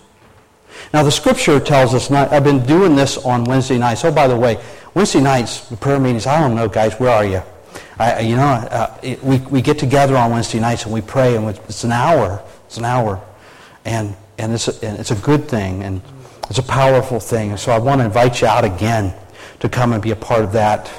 Now, 0.93 1.01
the 1.03 1.11
scripture 1.11 1.59
tells 1.59 1.93
us, 1.93 2.09
not, 2.09 2.31
I've 2.31 2.43
been 2.43 2.65
doing 2.65 2.95
this 2.95 3.17
on 3.17 3.43
Wednesday 3.43 3.79
nights. 3.79 4.05
Oh, 4.05 4.11
by 4.11 4.27
the 4.27 4.37
way, 4.37 4.61
Wednesday 4.93 5.21
nights, 5.21 5.67
the 5.69 5.77
prayer 5.77 5.99
meetings, 5.99 6.27
I 6.27 6.39
don't 6.39 6.55
know, 6.55 6.67
guys, 6.67 6.93
where 6.99 7.09
are 7.09 7.25
you? 7.25 7.41
I, 7.99 8.21
you 8.21 8.37
know, 8.37 8.43
uh, 8.43 8.97
it, 9.03 9.21
we, 9.21 9.39
we 9.39 9.61
get 9.61 9.77
together 9.77 10.15
on 10.15 10.31
Wednesday 10.31 10.59
nights 10.59 10.85
and 10.85 10.93
we 10.93 11.01
pray, 11.01 11.35
and 11.35 11.45
it's 11.49 11.83
an 11.83 11.91
hour. 11.91 12.41
It's 12.65 12.77
an 12.77 12.85
hour. 12.85 13.21
And, 13.83 14.15
and, 14.37 14.53
it's 14.53 14.69
a, 14.69 14.87
and 14.87 14.97
it's 14.97 15.11
a 15.11 15.15
good 15.15 15.49
thing, 15.49 15.83
and 15.83 16.01
it's 16.49 16.59
a 16.59 16.63
powerful 16.63 17.19
thing. 17.19 17.51
And 17.51 17.59
so 17.59 17.73
I 17.73 17.77
want 17.77 17.99
to 17.99 18.05
invite 18.05 18.39
you 18.39 18.47
out 18.47 18.63
again 18.63 19.13
to 19.59 19.67
come 19.67 19.91
and 19.91 20.01
be 20.01 20.11
a 20.11 20.15
part 20.15 20.45
of 20.45 20.53
that. 20.53 20.89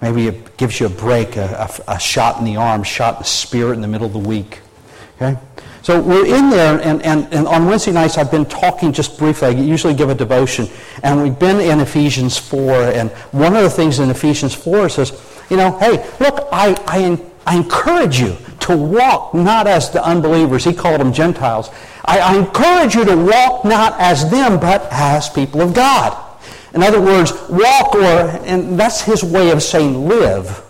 Maybe 0.00 0.26
it 0.26 0.56
gives 0.56 0.80
you 0.80 0.86
a 0.86 0.90
break, 0.90 1.36
a, 1.36 1.68
a, 1.88 1.92
a 1.92 2.00
shot 2.00 2.38
in 2.38 2.46
the 2.46 2.56
arm, 2.56 2.82
shot 2.84 3.16
in 3.16 3.18
the 3.20 3.28
spirit 3.28 3.74
in 3.74 3.82
the 3.82 3.88
middle 3.88 4.06
of 4.06 4.14
the 4.14 4.18
week. 4.18 4.60
Okay? 5.16 5.38
So 5.82 6.00
we're 6.00 6.24
in 6.24 6.48
there, 6.48 6.80
and, 6.80 7.02
and, 7.02 7.30
and 7.34 7.46
on 7.46 7.66
Wednesday 7.66 7.92
nights 7.92 8.16
I've 8.16 8.30
been 8.30 8.46
talking 8.46 8.94
just 8.94 9.18
briefly. 9.18 9.48
I 9.48 9.50
usually 9.50 9.92
give 9.92 10.08
a 10.08 10.14
devotion, 10.14 10.68
and 11.02 11.22
we've 11.22 11.38
been 11.38 11.60
in 11.60 11.80
Ephesians 11.80 12.38
4, 12.38 12.72
and 12.72 13.10
one 13.32 13.54
of 13.54 13.62
the 13.62 13.68
things 13.68 13.98
in 13.98 14.08
Ephesians 14.08 14.54
4 14.54 14.88
says, 14.88 15.10
you 15.50 15.56
know, 15.56 15.78
hey, 15.78 16.08
look, 16.20 16.48
I, 16.52 16.74
I, 16.86 17.20
I 17.46 17.56
encourage 17.56 18.20
you 18.20 18.36
to 18.60 18.76
walk 18.76 19.34
not 19.34 19.66
as 19.66 19.90
the 19.90 20.02
unbelievers. 20.02 20.64
He 20.64 20.72
called 20.72 21.00
them 21.00 21.12
Gentiles. 21.12 21.70
I, 22.04 22.18
I 22.18 22.36
encourage 22.36 22.94
you 22.94 23.04
to 23.04 23.16
walk 23.16 23.64
not 23.64 23.98
as 24.00 24.30
them, 24.30 24.58
but 24.58 24.86
as 24.90 25.28
people 25.28 25.60
of 25.60 25.74
God. 25.74 26.20
In 26.72 26.82
other 26.82 27.00
words, 27.00 27.32
walk, 27.48 27.94
or, 27.94 28.00
and 28.44 28.78
that's 28.78 29.02
his 29.02 29.22
way 29.22 29.50
of 29.50 29.62
saying 29.62 30.08
live 30.08 30.64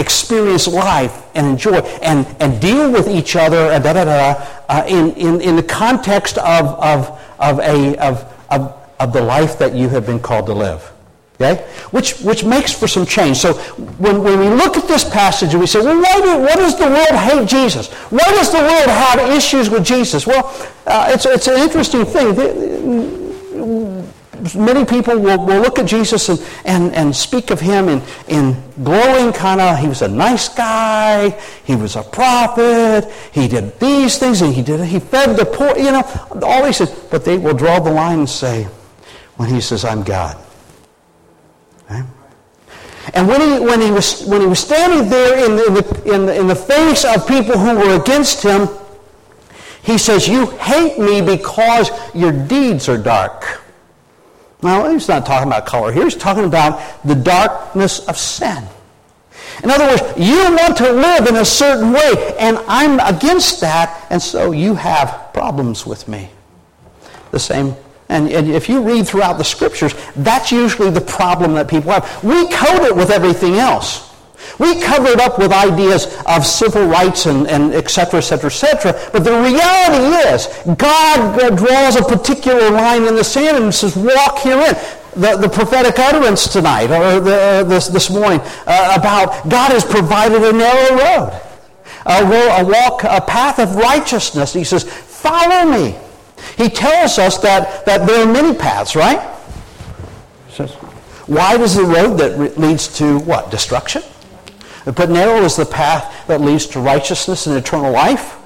experience 0.00 0.66
life 0.66 1.26
and 1.34 1.46
enjoy 1.46 1.76
and, 2.02 2.26
and 2.40 2.60
deal 2.60 2.90
with 2.90 3.06
each 3.06 3.36
other 3.36 3.68
da, 3.78 3.92
da, 3.92 4.04
da, 4.04 4.46
uh, 4.68 4.84
in, 4.88 5.12
in, 5.12 5.40
in 5.40 5.56
the 5.56 5.62
context 5.62 6.38
of, 6.38 6.66
of, 6.80 7.20
of, 7.38 7.58
a, 7.60 7.96
of, 7.98 8.32
of, 8.50 8.74
of 8.98 9.12
the 9.12 9.20
life 9.20 9.58
that 9.58 9.74
you 9.74 9.88
have 9.88 10.06
been 10.06 10.18
called 10.18 10.46
to 10.46 10.54
live. 10.54 10.90
Okay? 11.40 11.62
Which, 11.90 12.20
which 12.20 12.44
makes 12.44 12.72
for 12.72 12.86
some 12.86 13.06
change. 13.06 13.38
So 13.38 13.54
when, 13.54 14.22
when 14.22 14.38
we 14.38 14.48
look 14.48 14.76
at 14.76 14.86
this 14.86 15.08
passage 15.08 15.52
and 15.52 15.60
we 15.60 15.66
say, 15.66 15.80
well, 15.80 15.96
why, 15.96 16.20
do, 16.20 16.38
why 16.38 16.54
does 16.56 16.78
the 16.78 16.86
world 16.86 17.18
hate 17.18 17.48
Jesus? 17.48 17.88
Why 18.10 18.18
does 18.18 18.52
the 18.52 18.58
world 18.58 18.90
have 18.90 19.18
issues 19.30 19.70
with 19.70 19.84
Jesus? 19.84 20.26
Well, 20.26 20.54
uh, 20.86 21.10
it's, 21.14 21.24
it's 21.24 21.46
an 21.46 21.56
interesting 21.56 22.04
thing 22.04 23.20
many 24.54 24.84
people 24.84 25.18
will, 25.18 25.44
will 25.44 25.60
look 25.60 25.78
at 25.78 25.86
Jesus 25.86 26.28
and, 26.28 26.40
and, 26.64 26.94
and 26.94 27.14
speak 27.14 27.50
of 27.50 27.60
him 27.60 27.88
in, 27.88 28.02
in 28.28 28.56
glowing 28.82 29.32
kind 29.32 29.60
of, 29.60 29.78
he 29.78 29.88
was 29.88 30.02
a 30.02 30.08
nice 30.08 30.48
guy, 30.48 31.38
he 31.64 31.76
was 31.76 31.96
a 31.96 32.02
prophet, 32.02 33.10
he 33.32 33.48
did 33.48 33.78
these 33.78 34.18
things, 34.18 34.40
and 34.40 34.54
he 34.54 34.62
did 34.62 34.80
he 34.80 34.98
fed 34.98 35.36
the 35.36 35.44
poor, 35.44 35.76
you 35.76 35.92
know, 35.92 36.02
all 36.42 36.64
these 36.64 36.78
things. 36.78 36.90
But 37.10 37.24
they 37.24 37.38
will 37.38 37.54
draw 37.54 37.80
the 37.80 37.90
line 37.90 38.20
and 38.20 38.28
say, 38.28 38.64
when 39.36 39.48
he 39.48 39.60
says, 39.60 39.84
I'm 39.84 40.02
God. 40.02 40.42
And 43.14 43.26
when 43.26 43.40
he, 43.40 43.64
when, 43.64 43.80
he 43.80 43.90
was, 43.90 44.24
when 44.26 44.40
he 44.40 44.46
was 44.46 44.58
standing 44.58 45.08
there 45.08 45.44
in 45.44 45.56
the, 45.56 45.66
in, 45.66 45.74
the, 45.74 46.14
in, 46.14 46.26
the, 46.26 46.40
in 46.40 46.46
the 46.46 46.56
face 46.56 47.04
of 47.04 47.26
people 47.26 47.58
who 47.58 47.76
were 47.76 48.00
against 48.00 48.42
him, 48.42 48.68
he 49.82 49.96
says, 49.98 50.28
You 50.28 50.46
hate 50.46 50.98
me 50.98 51.22
because 51.22 51.90
your 52.14 52.32
deeds 52.32 52.88
are 52.88 52.98
dark. 52.98 53.62
Now, 54.62 54.90
he's 54.90 55.08
not 55.08 55.24
talking 55.24 55.48
about 55.48 55.64
color 55.64 55.90
here. 55.90 56.04
He's 56.04 56.14
talking 56.14 56.44
about 56.44 57.02
the 57.02 57.14
darkness 57.14 58.06
of 58.06 58.18
sin. 58.18 58.62
In 59.64 59.70
other 59.70 59.86
words, 59.86 60.02
you 60.18 60.36
want 60.36 60.76
to 60.78 60.92
live 60.92 61.26
in 61.26 61.36
a 61.36 61.44
certain 61.44 61.92
way, 61.92 62.34
and 62.38 62.58
I'm 62.68 63.00
against 63.00 63.60
that, 63.62 64.06
and 64.10 64.20
so 64.20 64.52
you 64.52 64.74
have 64.74 65.30
problems 65.32 65.86
with 65.86 66.08
me. 66.08 66.30
The 67.30 67.38
same. 67.38 67.74
And, 68.10 68.28
and 68.28 68.50
if 68.50 68.68
you 68.68 68.82
read 68.82 69.06
throughout 69.06 69.38
the 69.38 69.44
scriptures, 69.44 69.94
that's 70.16 70.50
usually 70.50 70.90
the 70.90 71.00
problem 71.00 71.54
that 71.54 71.68
people 71.68 71.92
have. 71.92 72.22
We 72.22 72.48
code 72.48 72.82
it 72.82 72.94
with 72.94 73.10
everything 73.10 73.54
else. 73.54 74.10
We 74.58 74.80
cover 74.82 75.08
it 75.08 75.20
up 75.20 75.38
with 75.38 75.52
ideas 75.52 76.20
of 76.26 76.44
civil 76.44 76.86
rights 76.86 77.26
and, 77.26 77.46
and 77.46 77.72
et 77.72 77.88
cetera, 77.88 78.18
et 78.18 78.22
cetera, 78.22 78.50
et 78.50 78.54
cetera. 78.54 78.92
But 79.12 79.22
the 79.22 79.40
reality 79.40 80.16
is, 80.28 80.48
God 80.76 81.56
draws 81.56 81.96
a 81.96 82.02
particular 82.02 82.70
line 82.70 83.04
in 83.06 83.14
the 83.14 83.24
sand 83.24 83.62
and 83.62 83.74
says, 83.74 83.96
walk 83.96 84.40
herein. 84.40 84.74
The, 85.14 85.36
the 85.36 85.48
prophetic 85.48 85.98
utterance 85.98 86.46
tonight, 86.46 86.90
or 86.90 87.20
the, 87.20 87.64
this, 87.68 87.88
this 87.88 88.10
morning, 88.10 88.40
uh, 88.66 88.96
about 88.98 89.48
God 89.48 89.72
has 89.72 89.84
provided 89.84 90.42
a 90.42 90.52
narrow 90.52 90.96
road, 90.98 91.40
a, 92.06 92.60
a 92.60 92.64
walk, 92.64 93.04
a 93.04 93.20
path 93.20 93.58
of 93.58 93.76
righteousness. 93.76 94.52
He 94.52 94.64
says, 94.64 94.84
follow 94.84 95.70
me. 95.70 95.96
He 96.56 96.68
tells 96.68 97.18
us 97.18 97.38
that, 97.38 97.84
that 97.86 98.06
there 98.06 98.26
are 98.26 98.32
many 98.32 98.56
paths, 98.56 98.96
right? 98.96 99.36
Wide 101.28 101.60
is 101.60 101.76
the 101.76 101.84
road 101.84 102.16
that 102.18 102.58
leads 102.58 102.88
to 102.98 103.20
what? 103.20 103.50
Destruction? 103.50 104.02
But 104.84 105.10
narrow 105.10 105.42
is 105.42 105.56
the 105.56 105.66
path 105.66 106.26
that 106.26 106.40
leads 106.40 106.66
to 106.68 106.80
righteousness 106.80 107.46
and 107.46 107.56
eternal 107.56 107.92
life. 107.92 108.36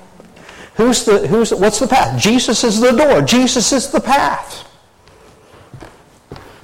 Who's 0.75 1.05
the, 1.05 1.27
who's, 1.27 1.55
what's 1.55 1.79
the 1.79 1.87
path? 1.87 2.21
Jesus 2.21 2.65
is 2.65 2.81
the 2.81 2.93
door. 2.93 3.23
Jesus 3.23 3.73
is 3.73 3.91
the 3.91 4.01
path. 4.01 4.69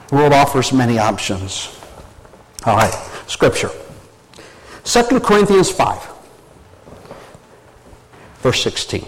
The 0.08 0.16
world 0.16 0.32
offers 0.32 0.72
many 0.72 0.98
options. 0.98 1.78
All 2.66 2.76
right, 2.76 2.92
Scripture. 3.26 3.70
2 4.84 5.20
Corinthians 5.20 5.70
5, 5.70 6.08
verse 8.40 8.62
16. 8.62 9.06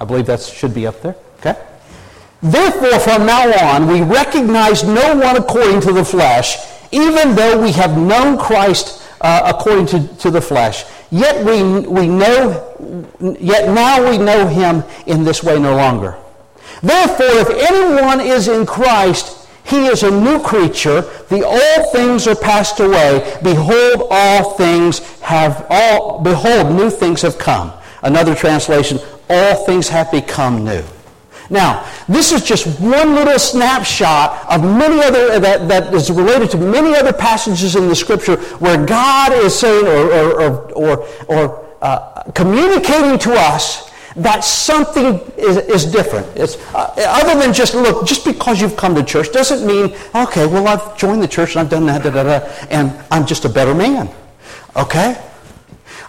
I 0.00 0.04
believe 0.04 0.26
that 0.26 0.40
should 0.40 0.74
be 0.74 0.86
up 0.86 1.02
there. 1.02 1.16
Okay? 1.38 1.54
Therefore, 2.42 2.98
from 3.00 3.26
now 3.26 3.50
on, 3.74 3.88
we 3.88 4.02
recognize 4.02 4.84
no 4.84 5.16
one 5.16 5.36
according 5.36 5.80
to 5.82 5.92
the 5.92 6.04
flesh, 6.04 6.56
even 6.92 7.34
though 7.34 7.60
we 7.60 7.72
have 7.72 7.98
known 7.98 8.38
Christ 8.38 9.02
uh, 9.20 9.52
according 9.54 9.86
to, 9.86 10.16
to 10.18 10.30
the 10.30 10.40
flesh. 10.40 10.84
Yet 11.10 11.44
we, 11.44 11.86
we 11.86 12.06
know, 12.06 13.06
yet 13.40 13.72
now 13.74 14.08
we 14.08 14.18
know 14.18 14.46
him 14.46 14.84
in 15.06 15.24
this 15.24 15.42
way 15.42 15.58
no 15.58 15.74
longer. 15.74 16.16
Therefore, 16.82 17.26
if 17.26 17.50
anyone 17.50 18.20
is 18.20 18.46
in 18.46 18.66
Christ, 18.66 19.48
he 19.64 19.86
is 19.86 20.02
a 20.02 20.10
new 20.10 20.40
creature. 20.40 21.02
The 21.28 21.44
old 21.44 21.92
things 21.92 22.26
are 22.26 22.36
passed 22.36 22.78
away. 22.80 23.38
Behold, 23.42 24.06
all 24.10 24.52
things 24.52 25.00
have 25.20 25.66
all 25.68 26.20
behold, 26.20 26.74
new 26.74 26.88
things 26.88 27.22
have 27.22 27.36
come. 27.36 27.72
Another 28.02 28.34
translation, 28.34 28.98
all 29.28 29.66
things 29.66 29.88
have 29.88 30.10
become 30.12 30.64
new. 30.64 30.84
Now, 31.50 31.88
this 32.08 32.32
is 32.32 32.44
just 32.44 32.80
one 32.80 33.14
little 33.14 33.38
snapshot 33.38 34.50
of 34.50 34.62
many 34.62 35.02
other 35.02 35.38
that, 35.40 35.68
that 35.68 35.94
is 35.94 36.10
related 36.10 36.50
to 36.50 36.58
many 36.58 36.94
other 36.94 37.12
passages 37.12 37.74
in 37.74 37.88
the 37.88 37.96
Scripture 37.96 38.36
where 38.58 38.84
God 38.84 39.32
is 39.32 39.58
saying 39.58 39.86
or 39.86 40.12
or 40.12 40.42
or, 40.42 40.72
or, 40.72 41.08
or 41.28 41.68
uh, 41.80 42.22
communicating 42.32 43.18
to 43.20 43.32
us 43.32 43.88
that 44.16 44.42
something 44.42 45.20
is, 45.36 45.56
is 45.58 45.84
different. 45.84 46.26
It's, 46.36 46.56
uh, 46.74 46.92
other 46.98 47.40
than 47.40 47.52
just, 47.52 47.74
look, 47.74 48.06
just 48.06 48.24
because 48.24 48.60
you've 48.60 48.76
come 48.76 48.94
to 48.96 49.04
church 49.04 49.32
doesn't 49.32 49.66
mean, 49.66 49.96
okay, 50.14 50.46
well, 50.46 50.66
I've 50.66 50.98
joined 50.98 51.22
the 51.22 51.28
church 51.28 51.52
and 51.52 51.60
I've 51.60 51.70
done 51.70 51.86
that, 51.86 52.02
da, 52.02 52.10
da, 52.10 52.22
da, 52.24 52.46
and 52.70 52.92
I'm 53.10 53.26
just 53.26 53.44
a 53.44 53.48
better 53.48 53.74
man. 53.74 54.10
Okay? 54.74 55.22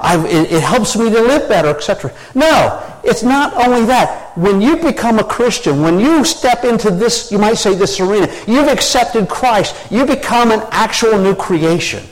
It, 0.01 0.51
it, 0.53 0.63
helps 0.63 0.95
me 0.95 1.09
to 1.09 1.21
live 1.21 1.49
better, 1.49 1.67
etc. 1.69 2.13
No, 2.33 2.88
it's 3.03 3.23
not 3.23 3.53
only 3.53 3.85
that. 3.85 4.37
When 4.37 4.61
you 4.61 4.77
become 4.77 5.19
a 5.19 5.23
Christian, 5.23 5.81
when 5.81 5.99
you 5.99 6.23
step 6.23 6.63
into 6.63 6.91
this, 6.91 7.31
you 7.31 7.37
might 7.37 7.55
say 7.55 7.75
this 7.75 7.99
arena, 7.99 8.33
you've 8.47 8.67
accepted 8.67 9.27
Christ, 9.27 9.75
you 9.91 10.05
become 10.05 10.51
an 10.51 10.61
actual 10.71 11.17
new 11.19 11.35
creation. 11.35 12.03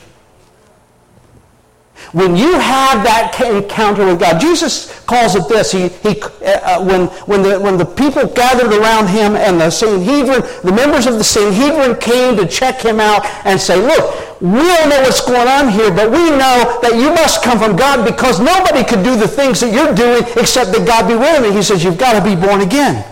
When 2.12 2.36
you 2.36 2.54
have 2.58 3.04
that 3.04 3.36
encounter 3.38 4.06
with 4.06 4.20
God, 4.20 4.40
Jesus 4.40 4.98
calls 5.04 5.34
it 5.34 5.46
this. 5.48 5.72
He, 5.72 5.88
he, 5.88 6.22
uh, 6.22 6.80
uh, 6.80 6.84
when, 6.84 7.06
when, 7.28 7.42
the, 7.42 7.60
when 7.60 7.76
the 7.76 7.84
people 7.84 8.26
gathered 8.26 8.72
around 8.72 9.08
him 9.08 9.36
and 9.36 9.60
the 9.60 9.70
Sanhedrin, 9.70 10.40
the 10.64 10.72
members 10.72 11.06
of 11.06 11.14
the 11.14 11.24
Sanhedrin 11.24 12.00
came 12.00 12.36
to 12.36 12.46
check 12.46 12.80
him 12.80 12.98
out 12.98 13.26
and 13.44 13.60
say, 13.60 13.76
look, 13.76 14.40
we 14.40 14.62
don't 14.62 14.88
know 14.88 15.00
what's 15.02 15.20
going 15.20 15.48
on 15.48 15.68
here, 15.68 15.90
but 15.90 16.10
we 16.10 16.30
know 16.30 16.80
that 16.80 16.94
you 16.94 17.10
must 17.10 17.42
come 17.42 17.58
from 17.58 17.76
God 17.76 18.06
because 18.06 18.40
nobody 18.40 18.84
could 18.84 19.04
do 19.04 19.16
the 19.16 19.28
things 19.28 19.60
that 19.60 19.72
you're 19.72 19.94
doing 19.94 20.22
except 20.36 20.72
that 20.72 20.86
God 20.86 21.08
be 21.08 21.14
with 21.14 21.44
him. 21.44 21.52
He 21.52 21.62
says, 21.62 21.84
you've 21.84 21.98
got 21.98 22.16
to 22.16 22.24
be 22.24 22.34
born 22.34 22.62
again. 22.62 23.04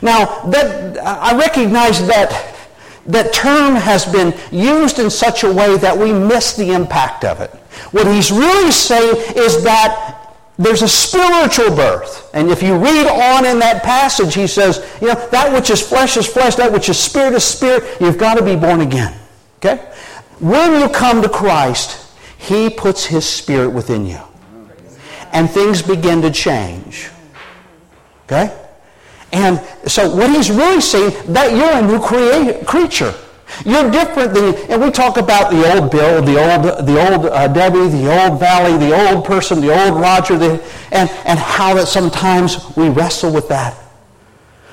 Now, 0.00 0.40
that, 0.48 0.96
I 1.04 1.36
recognize 1.36 2.06
that 2.06 2.57
that 3.08 3.32
term 3.32 3.74
has 3.74 4.04
been 4.04 4.34
used 4.52 4.98
in 4.98 5.10
such 5.10 5.42
a 5.42 5.52
way 5.52 5.76
that 5.78 5.96
we 5.96 6.12
miss 6.12 6.54
the 6.54 6.72
impact 6.72 7.24
of 7.24 7.40
it. 7.40 7.50
What 7.90 8.06
he's 8.06 8.30
really 8.30 8.70
saying 8.70 9.16
is 9.36 9.64
that 9.64 10.36
there's 10.58 10.82
a 10.82 10.88
spiritual 10.88 11.74
birth. 11.74 12.30
And 12.34 12.50
if 12.50 12.62
you 12.62 12.76
read 12.76 13.06
on 13.06 13.46
in 13.46 13.60
that 13.60 13.82
passage, 13.82 14.34
he 14.34 14.46
says, 14.46 14.84
you 15.00 15.08
know, 15.08 15.28
that 15.30 15.52
which 15.52 15.70
is 15.70 15.80
flesh 15.80 16.16
is 16.16 16.26
flesh, 16.26 16.56
that 16.56 16.72
which 16.72 16.88
is 16.88 16.98
spirit 16.98 17.34
is 17.34 17.44
spirit. 17.44 17.84
You've 18.00 18.18
got 18.18 18.36
to 18.36 18.44
be 18.44 18.56
born 18.56 18.80
again. 18.80 19.16
Okay? 19.58 19.76
When 20.40 20.80
you 20.80 20.88
come 20.88 21.22
to 21.22 21.28
Christ, 21.28 22.12
he 22.36 22.68
puts 22.68 23.06
his 23.06 23.26
spirit 23.26 23.70
within 23.70 24.04
you. 24.04 24.20
And 25.32 25.48
things 25.48 25.80
begin 25.80 26.22
to 26.22 26.30
change. 26.30 27.10
Okay? 28.24 28.67
And 29.32 29.60
so 29.86 30.14
what 30.14 30.30
he's 30.30 30.50
really 30.50 30.80
saying, 30.80 31.32
that 31.32 31.52
you're 31.52 31.72
a 31.72 31.86
new 31.86 32.00
crea- 32.00 32.64
creature. 32.64 33.14
You're 33.64 33.90
different 33.90 34.34
than, 34.34 34.54
and 34.70 34.82
we 34.82 34.90
talk 34.90 35.16
about 35.16 35.50
the 35.50 35.72
old 35.72 35.90
Bill, 35.90 36.22
the 36.22 36.38
old, 36.38 36.86
the 36.86 37.12
old 37.12 37.26
uh, 37.26 37.48
Debbie, 37.48 37.88
the 37.88 38.08
old 38.08 38.38
Valley, 38.38 38.76
the 38.78 38.94
old 38.94 39.24
person, 39.24 39.60
the 39.60 39.72
old 39.72 40.00
Roger, 40.00 40.38
the, 40.38 40.62
and, 40.92 41.10
and 41.24 41.38
how 41.38 41.74
that 41.74 41.88
sometimes 41.88 42.76
we 42.76 42.88
wrestle 42.88 43.32
with 43.32 43.48
that. 43.48 43.76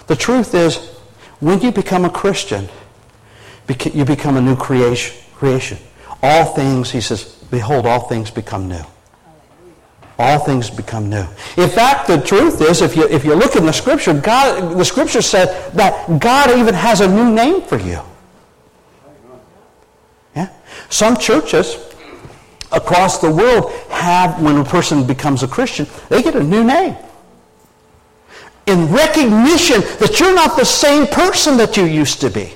The 0.07 0.15
truth 0.15 0.53
is, 0.53 0.77
when 1.39 1.61
you 1.61 1.71
become 1.71 2.05
a 2.05 2.09
Christian, 2.09 2.69
you 3.93 4.05
become 4.05 4.37
a 4.37 4.41
new 4.41 4.55
creation. 4.55 5.17
creation. 5.33 5.77
All 6.21 6.53
things, 6.53 6.91
he 6.91 7.01
says, 7.01 7.23
behold, 7.49 7.85
all 7.85 8.07
things 8.07 8.29
become 8.29 8.67
new 8.67 8.83
all 10.17 10.39
things 10.39 10.69
become 10.69 11.09
new. 11.09 11.25
In 11.57 11.69
fact, 11.69 12.07
the 12.07 12.17
truth 12.17 12.61
is, 12.61 12.81
if 12.81 12.95
you, 12.95 13.07
if 13.07 13.25
you 13.25 13.35
look 13.35 13.55
in 13.55 13.65
the 13.65 13.73
Scripture, 13.73 14.13
God, 14.13 14.77
the 14.77 14.85
Scripture 14.85 15.21
said 15.21 15.71
that 15.73 16.19
God 16.19 16.57
even 16.57 16.73
has 16.73 17.01
a 17.01 17.07
new 17.07 17.33
name 17.33 17.61
for 17.61 17.77
you. 17.77 17.99
Yeah? 20.35 20.49
Some 20.89 21.17
churches 21.17 21.77
across 22.71 23.19
the 23.19 23.31
world 23.31 23.71
have, 23.89 24.41
when 24.41 24.57
a 24.57 24.63
person 24.63 25.05
becomes 25.05 25.43
a 25.43 25.47
Christian, 25.47 25.85
they 26.09 26.21
get 26.21 26.35
a 26.35 26.43
new 26.43 26.63
name. 26.63 26.95
In 28.67 28.91
recognition 28.91 29.81
that 29.99 30.17
you're 30.19 30.33
not 30.33 30.57
the 30.57 30.65
same 30.65 31.07
person 31.07 31.57
that 31.57 31.77
you 31.77 31.83
used 31.83 32.21
to 32.21 32.29
be. 32.29 32.53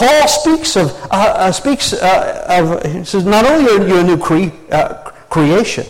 Paul 0.00 0.28
speaks 0.28 0.76
of, 0.76 0.92
uh, 1.12 1.14
uh, 1.14 1.52
speaks 1.52 1.92
uh, 1.92 2.46
of, 2.48 2.90
he 2.90 3.04
says, 3.04 3.26
not 3.26 3.44
only 3.44 3.70
are 3.70 3.86
you 3.86 3.98
a 3.98 4.02
new 4.02 4.16
cre- 4.16 4.48
uh, 4.72 4.94
creation. 5.28 5.84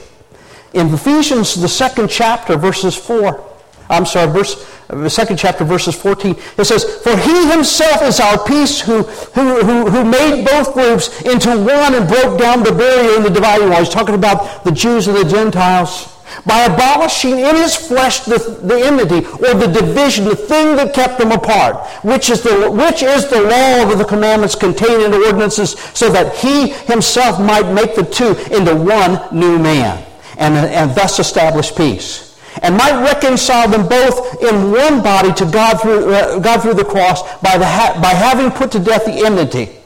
In 0.75 0.93
Ephesians, 0.93 1.55
the 1.55 1.69
second 1.69 2.11
chapter, 2.11 2.57
verses 2.57 2.97
4, 2.97 3.49
I'm 3.89 4.05
sorry, 4.05 4.33
verse, 4.33 4.69
the 4.89 5.09
second 5.09 5.37
chapter, 5.37 5.63
verses 5.63 5.95
14, 5.95 6.35
it 6.59 6.65
says, 6.65 6.85
For 7.05 7.17
he 7.17 7.53
himself 7.53 8.03
is 8.03 8.19
our 8.19 8.45
peace 8.45 8.81
who, 8.81 9.05
who, 9.05 9.63
who, 9.63 9.89
who 9.89 10.05
made 10.05 10.45
both 10.45 10.75
groups 10.75 11.23
into 11.23 11.51
one 11.51 11.95
and 11.95 12.09
broke 12.09 12.37
down 12.37 12.65
the 12.65 12.73
barrier 12.73 13.17
in 13.17 13.23
the 13.23 13.31
dividing 13.31 13.71
wall. 13.71 13.79
He's 13.79 13.89
talking 13.89 14.17
about 14.17 14.65
the 14.65 14.73
Jews 14.73 15.07
and 15.07 15.17
the 15.17 15.25
Gentiles 15.25 16.20
by 16.47 16.65
abolishing 16.65 17.39
in 17.39 17.57
his 17.57 17.77
flesh 17.77 18.21
the, 18.21 18.39
the 18.63 18.81
enmity 18.81 19.27
or 19.27 19.55
the 19.55 19.67
division, 19.67 20.25
the 20.25 20.37
thing 20.37 20.77
that 20.77 20.95
kept 20.95 21.19
them 21.19 21.33
apart, 21.33 21.87
which 22.05 22.31
is, 22.31 22.43
the, 22.43 22.71
which 22.71 23.03
is 23.03 23.29
the 23.29 23.41
law 23.41 23.91
of 23.91 23.99
the 23.99 24.05
commandments 24.05 24.55
contained 24.55 25.03
in 25.03 25.11
the 25.11 25.25
ordinances, 25.27 25.73
so 25.95 26.11
that 26.11 26.35
he 26.37 26.69
himself 26.69 27.41
might 27.41 27.73
make 27.73 27.95
the 27.95 28.05
two 28.05 28.37
into 28.55 28.75
one 28.75 29.21
new 29.37 29.59
man, 29.59 30.05
and, 30.39 30.55
and 30.55 30.95
thus 30.95 31.19
establish 31.19 31.75
peace. 31.75 32.39
And 32.63 32.77
might 32.77 33.05
reconcile 33.05 33.69
them 33.69 33.89
both 33.89 34.43
in 34.43 34.73
one 34.73 35.03
body 35.03 35.33
to 35.35 35.47
God 35.47 35.81
through, 35.81 36.13
uh, 36.13 36.39
God 36.41 36.63
through 36.63 36.75
the 36.75 36.85
cross 36.85 37.23
by, 37.41 37.57
the 37.57 37.65
ha- 37.65 37.99
by 38.03 38.09
having 38.09 38.51
put 38.51 38.73
to 38.73 38.81
death 38.81 39.05
the 39.05 39.25
enmity. 39.25 39.80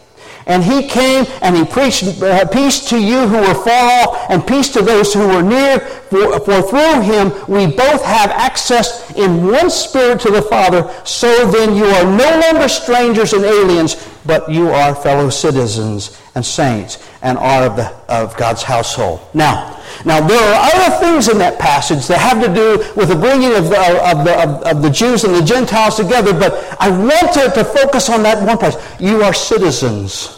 And 0.47 0.63
he 0.63 0.87
came 0.87 1.27
and 1.41 1.57
he 1.57 1.65
preached 1.65 2.05
uh, 2.23 2.47
peace 2.49 2.89
to 2.91 2.99
you 2.99 3.27
who 3.27 3.39
were 3.39 3.55
far 3.55 4.09
off 4.09 4.31
and 4.31 4.47
peace 4.47 4.69
to 4.71 4.83
those 4.83 5.15
who 5.15 5.27
were 5.27 5.43
near. 5.43 5.81
For, 5.81 6.39
for, 6.41 6.63
through 6.63 7.01
him 7.01 7.33
we 7.49 7.67
both 7.67 8.05
have 8.05 8.31
access 8.31 9.11
in 9.17 9.47
one 9.47 9.71
spirit 9.71 10.21
to 10.21 10.31
the 10.31 10.43
Father. 10.43 10.93
So 11.05 11.51
then 11.51 11.75
you 11.75 11.87
are 11.87 12.05
no 12.05 12.41
longer 12.41 12.69
strangers 12.69 13.33
and 13.33 13.45
aliens, 13.45 13.97
but 14.27 14.51
you 14.51 14.69
are 14.69 14.95
fellow 14.95 15.31
citizens 15.31 16.21
and 16.35 16.45
saints 16.45 17.09
and 17.23 17.39
are 17.39 17.65
of, 17.65 17.77
the, 17.77 17.89
of 18.09 18.37
God's 18.37 18.63
household. 18.63 19.21
Now, 19.33 19.83
now 20.05 20.27
there 20.27 20.39
are 20.39 20.71
other 20.75 20.97
things 20.99 21.29
in 21.29 21.39
that 21.39 21.59
passage 21.59 22.07
that 22.09 22.19
have 22.19 22.43
to 22.45 22.53
do 22.53 22.79
with 22.97 23.09
the 23.09 23.17
bringing 23.17 23.55
of 23.55 23.71
the, 23.71 24.11
of 24.11 24.25
the, 24.25 24.43
of, 24.43 24.77
of 24.77 24.83
the 24.83 24.91
Jews 24.91 25.25
and 25.25 25.35
the 25.35 25.43
Gentiles 25.43 25.97
together, 25.97 26.35
but 26.35 26.77
I 26.79 26.91
want 26.91 27.33
to, 27.35 27.51
to 27.51 27.65
focus 27.65 28.11
on 28.11 28.23
that 28.25 28.47
one 28.47 28.59
place. 28.59 28.77
You 29.01 29.23
are 29.23 29.33
citizens 29.33 30.34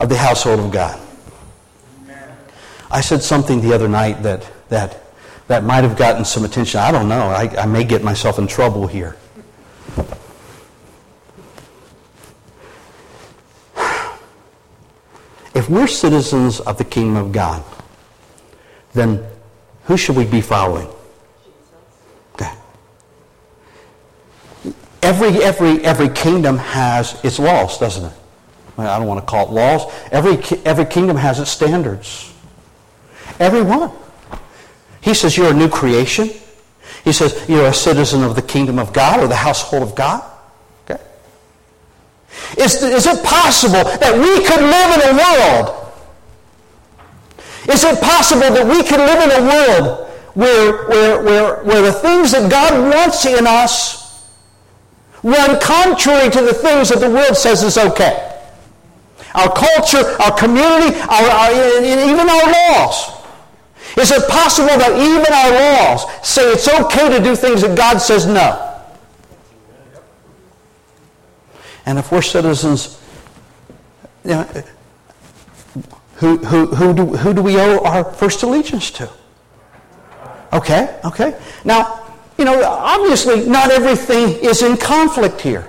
of 0.00 0.08
the 0.08 0.16
household 0.16 0.60
of 0.60 0.70
God. 0.70 1.00
I 2.90 3.00
said 3.00 3.22
something 3.22 3.60
the 3.60 3.74
other 3.74 3.88
night 3.88 4.22
that, 4.22 4.50
that, 4.68 5.00
that 5.48 5.64
might 5.64 5.84
have 5.84 5.96
gotten 5.96 6.24
some 6.24 6.44
attention. 6.44 6.80
I 6.80 6.90
don't 6.90 7.08
know. 7.08 7.28
I, 7.28 7.54
I 7.58 7.66
may 7.66 7.84
get 7.84 8.02
myself 8.02 8.38
in 8.38 8.46
trouble 8.46 8.86
here. 8.86 9.16
If 15.54 15.68
we're 15.68 15.88
citizens 15.88 16.60
of 16.60 16.78
the 16.78 16.84
kingdom 16.84 17.16
of 17.16 17.32
God, 17.32 17.64
then 18.94 19.24
who 19.84 19.96
should 19.96 20.16
we 20.16 20.24
be 20.24 20.40
following? 20.40 20.88
Every, 25.02 25.42
every, 25.42 25.84
every 25.84 26.08
kingdom 26.08 26.58
has 26.58 27.22
its 27.24 27.38
laws, 27.38 27.78
doesn't 27.78 28.04
it? 28.04 28.12
I 28.86 28.98
don't 28.98 29.08
want 29.08 29.20
to 29.20 29.26
call 29.26 29.48
it 29.48 29.52
laws. 29.52 29.92
Every, 30.12 30.38
every 30.64 30.84
kingdom 30.84 31.16
has 31.16 31.40
its 31.40 31.50
standards. 31.50 32.32
Every 33.40 33.62
one. 33.62 33.90
He 35.00 35.14
says 35.14 35.36
you're 35.36 35.50
a 35.50 35.54
new 35.54 35.68
creation. 35.68 36.30
He 37.04 37.12
says 37.12 37.44
you're 37.48 37.66
a 37.66 37.74
citizen 37.74 38.22
of 38.22 38.36
the 38.36 38.42
kingdom 38.42 38.78
of 38.78 38.92
God 38.92 39.20
or 39.20 39.26
the 39.26 39.36
household 39.36 39.82
of 39.82 39.94
God. 39.94 40.22
Okay? 40.84 41.02
Is, 42.58 42.82
is 42.82 43.06
it 43.06 43.24
possible 43.24 43.84
that 43.84 44.14
we 44.14 44.44
could 44.44 44.60
live 44.60 44.94
in 44.96 45.14
a 45.14 45.18
world? 45.18 45.84
Is 47.68 47.84
it 47.84 48.00
possible 48.00 48.40
that 48.40 48.66
we 48.66 48.82
could 48.82 49.00
live 49.00 49.30
in 49.30 49.44
a 49.44 49.48
world 49.48 50.08
where, 50.34 50.88
where, 50.88 51.22
where, 51.22 51.64
where 51.64 51.82
the 51.82 51.92
things 51.92 52.32
that 52.32 52.50
God 52.50 52.94
wants 52.94 53.26
in 53.26 53.46
us 53.46 54.26
run 55.22 55.60
contrary 55.60 56.30
to 56.30 56.40
the 56.42 56.54
things 56.54 56.88
that 56.90 57.00
the 57.00 57.10
world 57.10 57.36
says 57.36 57.62
is 57.62 57.76
okay? 57.76 58.27
Our 59.34 59.52
culture, 59.52 60.04
our 60.22 60.36
community, 60.36 60.98
our, 61.00 61.24
our, 61.24 61.82
even 61.82 62.28
our 62.28 62.46
laws. 62.52 63.18
Is 63.96 64.10
it 64.10 64.28
possible 64.28 64.68
that 64.68 64.92
even 64.96 65.32
our 65.32 65.50
laws 65.50 66.26
say 66.26 66.52
it's 66.52 66.68
okay 66.68 67.08
to 67.08 67.22
do 67.22 67.34
things 67.34 67.62
that 67.62 67.76
God 67.76 67.98
says 67.98 68.26
no? 68.26 68.64
And 71.86 71.98
if 71.98 72.12
we're 72.12 72.22
citizens, 72.22 73.00
you 74.24 74.32
know, 74.32 74.64
who, 76.16 76.36
who, 76.38 76.66
who, 76.66 76.94
do, 76.94 77.06
who 77.16 77.32
do 77.32 77.42
we 77.42 77.56
owe 77.58 77.78
our 77.78 78.04
first 78.04 78.42
allegiance 78.42 78.90
to? 78.92 79.10
Okay, 80.52 80.98
okay. 81.04 81.38
Now, 81.64 82.14
you 82.36 82.44
know, 82.44 82.62
obviously 82.62 83.48
not 83.48 83.70
everything 83.70 84.30
is 84.44 84.62
in 84.62 84.76
conflict 84.76 85.40
here. 85.40 85.68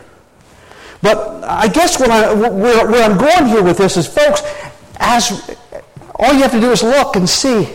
But 1.01 1.43
I 1.43 1.67
guess 1.67 1.99
what 1.99 2.09
I, 2.09 2.33
where, 2.33 2.87
where 2.87 3.03
I'm 3.03 3.17
going 3.17 3.47
here 3.47 3.63
with 3.63 3.77
this 3.77 3.95
is, 3.97 4.07
folks, 4.07 4.41
as 4.97 5.57
all 6.15 6.33
you 6.33 6.41
have 6.41 6.51
to 6.51 6.59
do 6.59 6.71
is 6.71 6.83
look 6.83 7.15
and 7.15 7.27
see. 7.27 7.69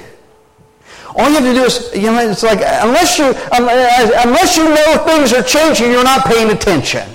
All 1.16 1.28
you 1.28 1.36
have 1.36 1.44
to 1.44 1.54
do 1.54 1.62
is, 1.62 1.94
you 1.94 2.10
know, 2.10 2.18
it's 2.18 2.42
like 2.42 2.58
unless 2.58 3.18
you 3.18 3.26
unless 3.52 4.56
you 4.56 4.64
know 4.64 5.04
things 5.06 5.32
are 5.32 5.42
changing, 5.42 5.90
you're 5.90 6.04
not 6.04 6.26
paying 6.26 6.50
attention. 6.50 7.08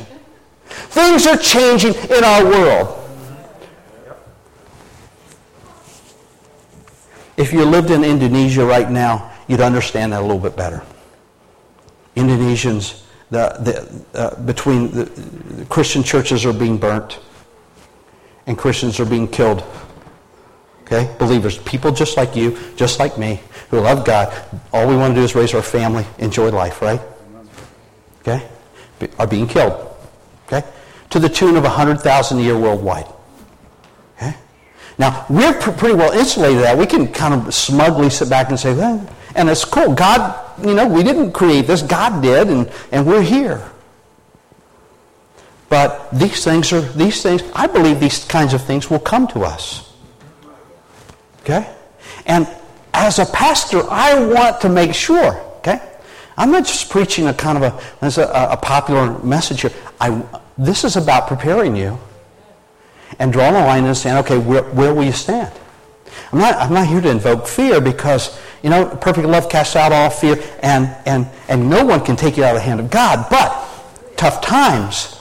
Things 0.68 1.28
are 1.28 1.38
changing 1.38 1.94
in 1.94 2.24
our 2.24 2.44
world. 2.44 2.96
If 7.38 7.54
you 7.54 7.64
lived 7.64 7.92
in 7.92 8.04
Indonesia 8.04 8.66
right 8.66 8.90
now, 8.90 9.32
you'd 9.48 9.62
understand 9.62 10.14
that 10.14 10.20
a 10.20 10.26
little 10.26 10.40
bit 10.40 10.58
better. 10.58 10.84
Indonesians, 12.16 13.04
the, 13.32 14.04
the, 14.14 14.20
uh, 14.20 14.42
between 14.44 14.92
the, 14.92 15.06
the 15.06 15.66
Christian 15.66 16.04
churches 16.04 16.46
are 16.46 16.54
being 16.54 16.78
burnt 16.78 17.20
and 18.48 18.58
Christians 18.58 19.00
are 19.00 19.06
being 19.06 19.28
killed. 19.28 19.64
Okay? 20.84 21.14
Believers, 21.20 21.60
people 21.60 21.92
just 21.92 22.18
like 22.18 22.36
you, 22.36 22.58
just 22.76 23.00
like 23.00 23.18
me, 23.18 23.42
who 23.70 23.80
love 23.80 24.06
God. 24.06 24.34
All 24.74 24.88
we 24.88 24.96
want 24.96 25.14
to 25.14 25.22
do 25.22 25.24
is 25.24 25.36
raise 25.36 25.54
our 25.54 25.62
family, 25.62 26.06
enjoy 26.18 26.50
life, 26.50 26.82
right? 26.82 27.00
Okay? 28.22 28.48
Are 29.20 29.28
being 29.28 29.48
killed. 29.48 29.96
Okay? 30.48 30.68
To 31.12 31.20
the 31.20 31.30
tune 31.30 31.56
of 31.56 31.64
100,000 31.64 32.40
a 32.40 32.42
year 32.42 32.58
worldwide. 32.58 33.06
Okay? 34.18 34.34
Now, 34.98 35.28
we're 35.30 35.54
pr- 35.54 35.72
pretty 35.72 35.96
well 35.96 36.12
insulated 36.12 36.64
that. 36.64 36.76
We 36.76 36.88
can 36.88 37.08
kind 37.14 37.36
of 37.36 37.54
smugly 37.54 38.10
sit 38.10 38.30
back 38.30 38.50
and 38.50 38.60
say, 38.60 38.74
well, 38.74 39.08
and 39.36 39.50
it's 39.50 39.66
cool. 39.66 39.94
God, 39.94 40.66
you 40.66 40.74
know, 40.74 40.88
we 40.88 41.04
didn't 41.04 41.32
create 41.32 41.68
this. 41.68 41.82
God 41.82 42.22
did, 42.22 42.48
and, 42.48 42.72
and 42.92 43.06
we're 43.06 43.22
here. 43.22 43.72
But 45.70 46.10
these 46.12 46.44
things 46.44 46.74
are, 46.74 46.82
these 46.82 47.22
things, 47.22 47.44
I 47.54 47.68
believe 47.68 48.00
these 48.00 48.26
kinds 48.26 48.54
of 48.54 48.64
things 48.64 48.90
will 48.90 49.00
come 49.00 49.28
to 49.30 49.42
us. 49.42 49.94
Okay? 51.42 51.70
And 52.26 52.48
as 52.94 53.20
a 53.20 53.26
pastor, 53.26 53.84
I 53.90 54.24
want 54.26 54.62
to 54.62 54.70
make 54.70 54.94
sure, 54.94 55.36
okay? 55.60 55.80
I'm 56.38 56.52
not 56.52 56.66
just 56.66 56.90
preaching 56.90 57.28
a 57.28 57.34
kind 57.34 57.64
of 57.64 57.74
a, 58.02 58.22
a, 58.22 58.54
a 58.54 58.58
popular 58.58 59.20
message 59.20 59.62
here. 59.62 59.72
I, 60.02 60.22
this 60.58 60.84
is 60.84 60.96
about 60.96 61.28
preparing 61.28 61.76
you 61.76 62.00
and 63.20 63.32
drawing 63.32 63.56
a 63.56 63.66
line 63.66 63.86
and 63.86 63.96
saying, 63.96 64.18
okay, 64.18 64.38
where, 64.38 64.64
where 64.64 64.94
will 64.94 65.04
you 65.04 65.12
stand? 65.12 65.54
I'm 66.32 66.40
not, 66.40 66.56
I'm 66.56 66.74
not 66.74 66.88
here 66.88 67.02
to 67.02 67.10
invoke 67.10 67.48
fear 67.48 67.82
because, 67.82 68.38
you 68.64 68.70
know, 68.70 68.86
perfect 69.02 69.28
love 69.28 69.50
casts 69.50 69.76
out 69.76 69.92
all 69.92 70.10
fear 70.10 70.42
and, 70.62 70.96
and, 71.06 71.28
and 71.48 71.70
no 71.70 71.86
one 71.86 72.04
can 72.04 72.16
take 72.16 72.38
you 72.38 72.44
out 72.44 72.56
of 72.56 72.62
the 72.62 72.66
hand 72.66 72.80
of 72.80 72.90
God. 72.90 73.28
But 73.30 73.68
tough 74.18 74.42
times, 74.42 75.16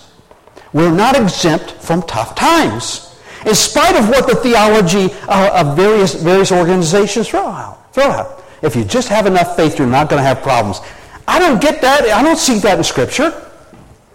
we're 0.72 0.94
not 0.94 1.16
exempt 1.16 1.72
from 1.72 2.02
tough 2.02 2.34
times. 2.34 3.04
In 3.46 3.54
spite 3.54 3.96
of 3.96 4.08
what 4.08 4.26
the 4.26 4.34
theology 4.34 5.14
uh, 5.28 5.64
of 5.64 5.76
various, 5.76 6.14
various 6.14 6.50
organizations 6.50 7.28
throw 7.28 7.46
out, 7.46 7.94
throw 7.94 8.04
out. 8.04 8.44
If 8.62 8.74
you 8.74 8.84
just 8.84 9.08
have 9.08 9.26
enough 9.26 9.54
faith, 9.54 9.78
you're 9.78 9.86
not 9.86 10.10
going 10.10 10.20
to 10.20 10.26
have 10.26 10.42
problems. 10.42 10.80
I 11.26 11.38
don't 11.38 11.60
get 11.60 11.80
that. 11.82 12.04
I 12.04 12.22
don't 12.22 12.38
see 12.38 12.58
that 12.60 12.78
in 12.78 12.84
Scripture. 12.84 13.32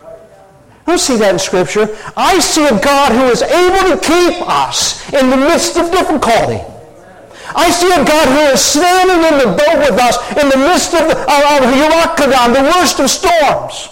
I 0.01 0.85
don't 0.85 0.99
see 0.99 1.15
that 1.17 1.31
in 1.31 1.39
Scripture. 1.39 1.97
I 2.17 2.39
see 2.39 2.65
a 2.65 2.77
God 2.81 3.13
who 3.13 3.25
is 3.29 3.41
able 3.41 3.95
to 3.95 4.01
keep 4.01 4.47
us 4.47 5.13
in 5.13 5.29
the 5.29 5.37
midst 5.37 5.77
of 5.77 5.91
difficulty. 5.91 6.61
I 7.55 7.69
see 7.69 7.91
a 7.91 8.03
God 8.03 8.27
who 8.27 8.53
is 8.53 8.61
standing 8.61 9.21
in 9.23 9.37
the 9.37 9.55
boat 9.55 9.77
with 9.89 9.99
us 9.99 10.17
in 10.41 10.49
the 10.49 10.57
midst 10.57 10.93
of, 10.93 11.01
of 11.09 11.61
Euroclydon, 11.69 12.53
the 12.53 12.63
worst 12.75 12.99
of 12.99 13.09
storms. 13.09 13.89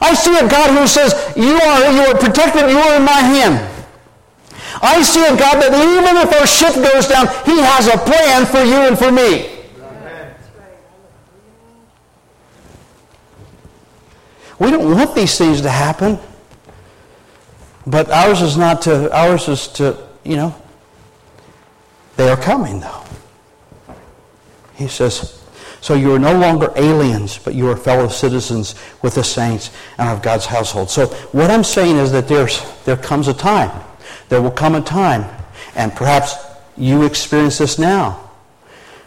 I 0.00 0.14
see 0.14 0.36
a 0.36 0.48
God 0.48 0.76
who 0.76 0.86
says, 0.86 1.14
you 1.36 1.54
are, 1.56 1.92
you 1.92 2.00
are 2.08 2.18
protected, 2.18 2.70
you 2.70 2.78
are 2.78 2.96
in 2.96 3.04
my 3.04 3.20
hand. 3.20 3.72
I 4.82 5.02
see 5.02 5.24
a 5.24 5.36
God 5.36 5.62
that 5.62 5.72
even 5.72 6.16
if 6.16 6.32
our 6.38 6.46
ship 6.46 6.74
goes 6.74 7.08
down, 7.08 7.26
he 7.44 7.58
has 7.60 7.88
a 7.88 7.96
plan 7.98 8.44
for 8.46 8.62
you 8.62 8.76
and 8.86 8.98
for 8.98 9.10
me. 9.10 9.52
We 14.58 14.70
don't 14.70 14.90
want 14.90 15.14
these 15.14 15.36
things 15.36 15.60
to 15.62 15.70
happen. 15.70 16.18
But 17.86 18.10
ours 18.10 18.42
is 18.42 18.56
not 18.56 18.82
to, 18.82 19.12
ours 19.14 19.48
is 19.48 19.68
to, 19.68 19.96
you 20.24 20.36
know, 20.36 20.54
they 22.16 22.28
are 22.28 22.36
coming, 22.36 22.80
though. 22.80 23.04
He 24.74 24.88
says, 24.88 25.42
so 25.80 25.94
you 25.94 26.12
are 26.12 26.18
no 26.18 26.36
longer 26.36 26.72
aliens, 26.76 27.38
but 27.38 27.54
you 27.54 27.68
are 27.68 27.76
fellow 27.76 28.08
citizens 28.08 28.74
with 29.02 29.14
the 29.14 29.24
saints 29.24 29.70
and 29.98 30.08
of 30.08 30.22
God's 30.22 30.46
household. 30.46 30.90
So 30.90 31.06
what 31.30 31.50
I'm 31.50 31.64
saying 31.64 31.96
is 31.96 32.10
that 32.12 32.26
there's, 32.28 32.60
there 32.84 32.96
comes 32.96 33.28
a 33.28 33.34
time. 33.34 33.70
There 34.28 34.42
will 34.42 34.50
come 34.50 34.74
a 34.74 34.80
time, 34.80 35.24
and 35.76 35.94
perhaps 35.94 36.34
you 36.76 37.04
experience 37.04 37.58
this 37.58 37.78
now. 37.78 38.30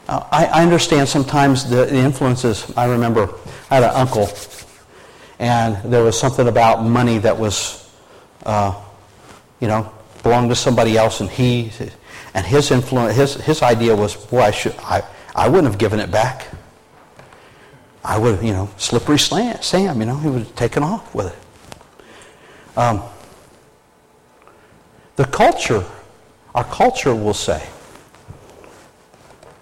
Uh, 0.08 0.26
I, 0.32 0.46
I, 0.46 0.64
understand 0.64 1.08
sometimes 1.08 1.70
the, 1.70 1.86
the 1.86 1.98
influences. 1.98 2.72
I 2.76 2.86
remember 2.86 3.30
I 3.70 3.76
had 3.76 3.84
an 3.84 3.92
uncle, 3.92 4.30
and 5.38 5.76
there 5.92 6.04
was 6.04 6.18
something 6.18 6.48
about 6.48 6.84
money 6.84 7.18
that 7.20 7.38
was, 7.38 7.92
uh, 8.46 8.74
you 9.60 9.68
know, 9.68 9.92
belonged 10.24 10.50
to 10.50 10.56
somebody 10.56 10.98
else, 10.98 11.20
and 11.20 11.30
he 11.30 11.72
and 12.34 12.46
his 12.46 12.72
influence, 12.72 13.16
his, 13.16 13.36
his 13.36 13.62
idea 13.62 13.96
was, 13.96 14.16
boy, 14.16 14.42
I, 14.42 14.52
should, 14.52 14.76
I, 14.80 15.04
I 15.36 15.48
wouldn't 15.48 15.68
have 15.68 15.80
given 15.80 16.00
it 16.00 16.12
back. 16.12 16.48
I 18.04 18.18
would 18.18 18.36
have, 18.36 18.44
you 18.44 18.54
know, 18.54 18.70
slippery 18.78 19.20
slant, 19.20 19.64
Sam, 19.64 20.00
you 20.00 20.06
know, 20.06 20.18
he 20.18 20.30
would 20.30 20.40
have 20.44 20.56
taken 20.56 20.84
off 20.84 21.14
with 21.14 21.28
it. 21.28 22.78
Um, 22.78 23.04
the 25.16 25.26
culture, 25.26 25.84
our 26.56 26.64
culture 26.64 27.14
will 27.14 27.34
say, 27.34 27.68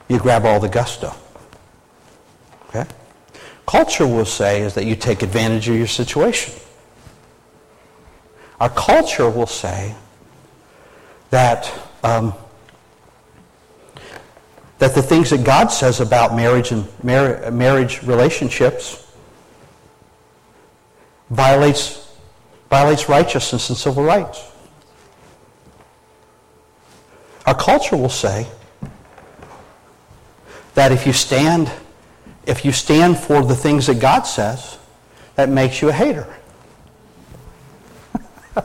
you 0.07 0.19
grab 0.19 0.45
all 0.45 0.59
the 0.59 0.69
gusto. 0.69 1.13
Okay? 2.69 2.85
Culture 3.65 4.07
will 4.07 4.25
say 4.25 4.61
is 4.61 4.73
that 4.75 4.85
you 4.85 4.95
take 4.95 5.23
advantage 5.23 5.67
of 5.67 5.75
your 5.75 5.87
situation. 5.87 6.53
Our 8.59 8.69
culture 8.69 9.29
will 9.29 9.47
say 9.47 9.95
that 11.29 11.71
um, 12.03 12.33
that 14.79 14.93
the 14.93 15.01
things 15.01 15.29
that 15.31 15.43
God 15.43 15.67
says 15.67 15.99
about 15.99 16.35
marriage 16.35 16.71
and 16.71 16.87
mar- 17.03 17.49
marriage 17.51 18.03
relationships 18.03 19.11
violates, 21.29 22.15
violates 22.69 23.09
righteousness 23.09 23.69
and 23.69 23.77
civil 23.77 24.03
rights. 24.03 24.43
Our 27.45 27.55
culture 27.55 27.97
will 27.97 28.09
say 28.09 28.47
that 30.75 30.91
if 30.91 31.07
you 31.07 31.13
stand 31.13 31.71
if 32.47 32.63
you 32.63 32.71
stand 32.71 33.19
for 33.19 33.43
the 33.43 33.55
things 33.55 33.87
that 33.87 33.99
God 33.99 34.21
says, 34.21 34.77
that 35.35 35.49
makes 35.49 35.81
you 35.81 35.89
a 35.89 35.93
hater. 35.93 36.25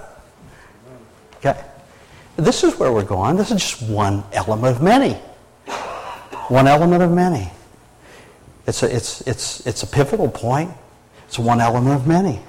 okay. 1.36 1.64
This 2.36 2.62
is 2.62 2.78
where 2.78 2.92
we're 2.92 3.02
going. 3.02 3.36
This 3.36 3.50
is 3.50 3.60
just 3.60 3.82
one 3.82 4.22
element 4.32 4.76
of 4.76 4.82
many. 4.82 5.18
One 6.48 6.66
element 6.66 7.02
of 7.02 7.10
many. 7.10 7.50
It's 8.66 8.82
a, 8.82 8.94
it's, 8.94 9.20
it's, 9.22 9.66
it's 9.66 9.82
a 9.82 9.86
pivotal 9.86 10.28
point. 10.28 10.70
It's 11.26 11.38
one 11.38 11.60
element 11.60 11.94
of 11.96 12.06
many. 12.06 12.40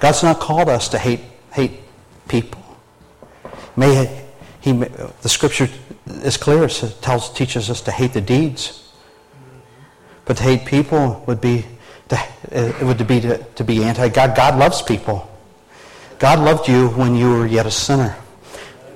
God's 0.00 0.22
not 0.22 0.40
called 0.40 0.68
us 0.68 0.88
to 0.90 0.98
hate, 0.98 1.20
hate 1.52 1.80
people. 2.28 2.62
May 3.76 4.24
he, 4.60 4.72
the 4.72 5.28
scripture 5.28 5.68
is 6.06 6.36
clear. 6.36 6.64
It 6.64 6.94
tells, 7.00 7.32
teaches 7.32 7.70
us 7.70 7.80
to 7.82 7.92
hate 7.92 8.12
the 8.12 8.20
deeds. 8.20 8.90
But 10.24 10.36
to 10.36 10.42
hate 10.42 10.64
people 10.64 11.24
would 11.26 11.40
be 11.40 11.64
to, 12.08 12.20
it 12.50 12.84
would 12.84 13.06
be 13.06 13.20
to, 13.20 13.38
to 13.38 13.64
be 13.64 13.82
anti-God. 13.82 14.36
God 14.36 14.58
loves 14.58 14.82
people. 14.82 15.28
God 16.18 16.38
loved 16.38 16.68
you 16.68 16.88
when 16.90 17.16
you 17.16 17.30
were 17.30 17.46
yet 17.46 17.66
a 17.66 17.70
sinner, 17.70 18.16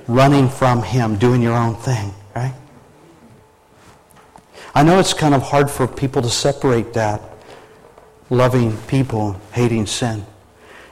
running 0.07 0.49
from 0.49 0.83
Him, 0.83 1.17
doing 1.17 1.43
your 1.43 1.55
own 1.55 1.75
thing, 1.75 2.13
right? 2.37 2.55
I 4.77 4.83
know 4.83 4.99
it's 4.99 5.15
kind 5.15 5.35
of 5.35 5.41
hard 5.41 5.71
for 5.71 5.89
people 5.89 6.21
to 6.21 6.29
separate 6.29 6.93
that, 6.93 7.23
loving 8.29 8.77
people, 8.89 9.41
hating 9.53 9.87
sin, 9.87 10.27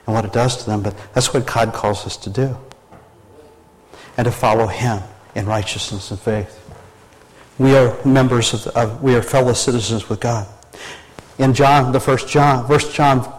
and 0.06 0.14
what 0.14 0.24
it 0.24 0.32
does 0.32 0.56
to 0.56 0.64
them, 0.64 0.82
but 0.82 0.96
that's 1.12 1.34
what 1.34 1.46
God 1.46 1.74
calls 1.74 2.06
us 2.06 2.16
to 2.16 2.30
do. 2.30 2.56
and 4.16 4.24
to 4.24 4.32
follow 4.32 4.66
him 4.66 5.02
in 5.34 5.44
righteousness 5.44 6.10
and 6.10 6.18
faith. 6.18 6.60
We 7.58 7.76
are 7.76 8.02
members 8.06 8.54
of, 8.54 8.64
the, 8.64 8.80
of 8.80 9.02
we 9.02 9.14
are 9.16 9.20
fellow 9.20 9.52
citizens 9.52 10.08
with 10.08 10.20
God. 10.20 10.46
In 11.38 11.52
John, 11.52 11.92
the 11.92 12.00
first 12.00 12.26
John, 12.26 12.66
verse 12.66 12.90
John 12.90 13.30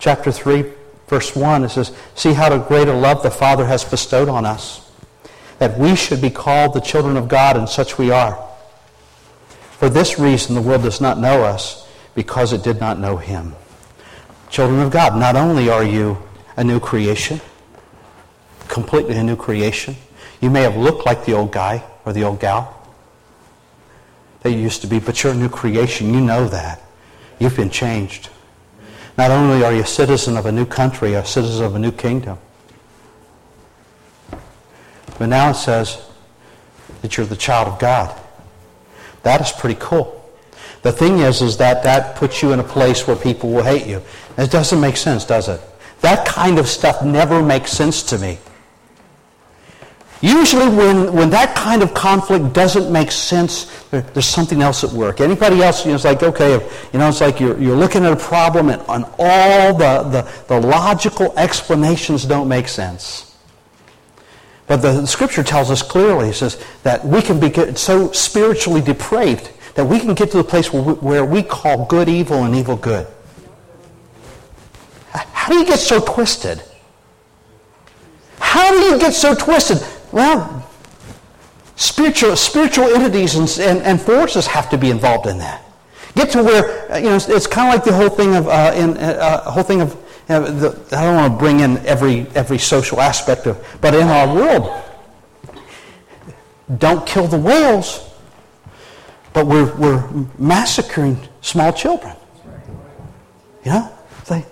chapter 0.00 0.32
3, 0.32 0.64
verse 1.06 1.36
1, 1.36 1.62
it 1.62 1.68
says, 1.68 1.92
See 2.16 2.32
how 2.32 2.58
great 2.58 2.88
a 2.88 2.92
love 2.92 3.22
the 3.22 3.30
Father 3.30 3.64
has 3.66 3.84
bestowed 3.84 4.28
on 4.28 4.44
us, 4.44 4.90
that 5.60 5.78
we 5.78 5.94
should 5.94 6.20
be 6.20 6.30
called 6.30 6.74
the 6.74 6.80
children 6.80 7.16
of 7.16 7.28
God, 7.28 7.56
and 7.56 7.68
such 7.68 7.96
we 7.96 8.10
are. 8.10 8.53
For 9.84 9.90
this 9.90 10.18
reason 10.18 10.54
the 10.54 10.62
world 10.62 10.80
does 10.80 11.02
not 11.02 11.18
know 11.18 11.44
us, 11.44 11.86
because 12.14 12.54
it 12.54 12.62
did 12.62 12.80
not 12.80 12.98
know 12.98 13.18
him. 13.18 13.54
Children 14.48 14.80
of 14.80 14.90
God, 14.90 15.14
not 15.14 15.36
only 15.36 15.68
are 15.68 15.84
you 15.84 16.16
a 16.56 16.64
new 16.64 16.80
creation, 16.80 17.38
completely 18.66 19.14
a 19.16 19.22
new 19.22 19.36
creation, 19.36 19.94
you 20.40 20.48
may 20.48 20.62
have 20.62 20.74
looked 20.74 21.04
like 21.04 21.26
the 21.26 21.34
old 21.34 21.52
guy 21.52 21.84
or 22.06 22.14
the 22.14 22.24
old 22.24 22.40
gal 22.40 22.74
that 24.40 24.52
you 24.52 24.58
used 24.58 24.80
to 24.80 24.86
be, 24.86 25.00
but 25.00 25.22
you're 25.22 25.34
a 25.34 25.36
new 25.36 25.50
creation. 25.50 26.14
You 26.14 26.22
know 26.22 26.48
that. 26.48 26.80
You've 27.38 27.56
been 27.56 27.68
changed. 27.68 28.30
Not 29.18 29.30
only 29.30 29.62
are 29.64 29.74
you 29.74 29.82
a 29.82 29.86
citizen 29.86 30.38
of 30.38 30.46
a 30.46 30.52
new 30.52 30.64
country, 30.64 31.12
a 31.12 31.26
citizen 31.26 31.62
of 31.62 31.74
a 31.74 31.78
new 31.78 31.92
kingdom, 31.92 32.38
but 35.18 35.26
now 35.26 35.50
it 35.50 35.56
says 35.56 36.02
that 37.02 37.18
you're 37.18 37.26
the 37.26 37.36
child 37.36 37.68
of 37.68 37.78
God. 37.78 38.22
That 39.24 39.40
is 39.40 39.52
pretty 39.52 39.78
cool. 39.80 40.20
The 40.82 40.92
thing 40.92 41.18
is, 41.18 41.42
is 41.42 41.56
that 41.56 41.82
that 41.82 42.14
puts 42.14 42.42
you 42.42 42.52
in 42.52 42.60
a 42.60 42.64
place 42.64 43.06
where 43.06 43.16
people 43.16 43.50
will 43.50 43.64
hate 43.64 43.86
you. 43.86 44.02
It 44.36 44.50
doesn't 44.50 44.80
make 44.80 44.96
sense, 44.96 45.24
does 45.24 45.48
it? 45.48 45.60
That 46.02 46.26
kind 46.26 46.58
of 46.58 46.68
stuff 46.68 47.02
never 47.02 47.42
makes 47.42 47.72
sense 47.72 48.02
to 48.04 48.18
me. 48.18 48.38
Usually 50.20 50.68
when, 50.68 51.12
when 51.12 51.30
that 51.30 51.54
kind 51.54 51.82
of 51.82 51.92
conflict 51.92 52.52
doesn't 52.52 52.90
make 52.92 53.10
sense, 53.10 53.84
there, 53.90 54.02
there's 54.02 54.26
something 54.26 54.62
else 54.62 54.84
at 54.84 54.90
work. 54.90 55.20
Anybody 55.20 55.62
else, 55.62 55.84
you 55.84 55.90
know, 55.90 55.96
it's 55.96 56.04
like, 56.04 56.22
okay, 56.22 56.52
you 56.92 56.98
know, 56.98 57.08
it's 57.08 57.20
like 57.20 57.40
you're, 57.40 57.58
you're 57.58 57.76
looking 57.76 58.04
at 58.04 58.12
a 58.12 58.16
problem 58.16 58.68
and, 58.68 58.82
and 58.88 59.04
all 59.18 59.74
the, 59.74 60.02
the, 60.10 60.30
the 60.48 60.66
logical 60.66 61.36
explanations 61.38 62.24
don't 62.24 62.48
make 62.48 62.68
sense. 62.68 63.33
But 64.66 64.76
the, 64.78 65.06
scripture 65.06 65.42
tells 65.42 65.70
us 65.70 65.82
clearly, 65.82 66.32
says 66.32 66.62
that 66.82 67.04
we 67.04 67.20
can 67.20 67.38
be 67.38 67.52
so 67.74 68.10
spiritually 68.12 68.80
depraved 68.80 69.50
that 69.74 69.84
we 69.84 69.98
can 69.98 70.14
get 70.14 70.30
to 70.30 70.36
the 70.36 70.44
place 70.44 70.72
where 70.72 71.24
we, 71.24 71.42
call 71.42 71.84
good 71.86 72.08
evil 72.08 72.44
and 72.44 72.54
evil 72.54 72.76
good. 72.76 73.06
How 75.10 75.52
do 75.52 75.58
you 75.58 75.66
get 75.66 75.78
so 75.78 76.00
twisted? 76.00 76.62
How 78.38 78.70
do 78.70 78.78
you 78.78 78.98
get 78.98 79.12
so 79.12 79.34
twisted? 79.34 79.78
Well, 80.12 80.64
spiritual, 81.76 82.36
spiritual 82.36 82.84
entities 82.84 83.34
and, 83.34 83.48
and, 83.58 83.84
and 83.84 84.00
forces 84.00 84.46
have 84.46 84.70
to 84.70 84.78
be 84.78 84.90
involved 84.90 85.26
in 85.26 85.38
that. 85.38 85.64
Get 86.14 86.30
to 86.30 86.42
where, 86.42 86.90
uh, 86.92 86.98
you 86.98 87.04
know, 87.04 87.16
it's, 87.16 87.28
it's 87.28 87.46
kind 87.46 87.68
of 87.68 87.74
like 87.74 87.84
the 87.84 87.92
whole 87.92 88.08
thing 88.08 88.36
of, 88.36 88.46
uh, 88.46 88.72
in, 88.76 88.96
uh, 88.96 89.50
whole 89.50 89.64
thing 89.64 89.80
of, 89.80 89.96
I 90.28 90.38
don't 90.38 91.16
want 91.16 91.32
to 91.32 91.38
bring 91.38 91.60
in 91.60 91.78
every, 91.86 92.26
every 92.34 92.58
social 92.58 93.00
aspect 93.00 93.46
of, 93.46 93.62
but 93.80 93.94
in 93.94 94.08
our 94.08 94.34
world, 94.34 94.82
don't 96.78 97.06
kill 97.06 97.26
the 97.26 97.38
whales, 97.38 98.10
but 99.32 99.46
we're, 99.46 99.74
we're 99.76 100.08
massacring 100.38 101.18
small 101.42 101.72
children. 101.72 102.16
You 103.64 103.72
know? 103.72 103.92
They, 104.28 104.44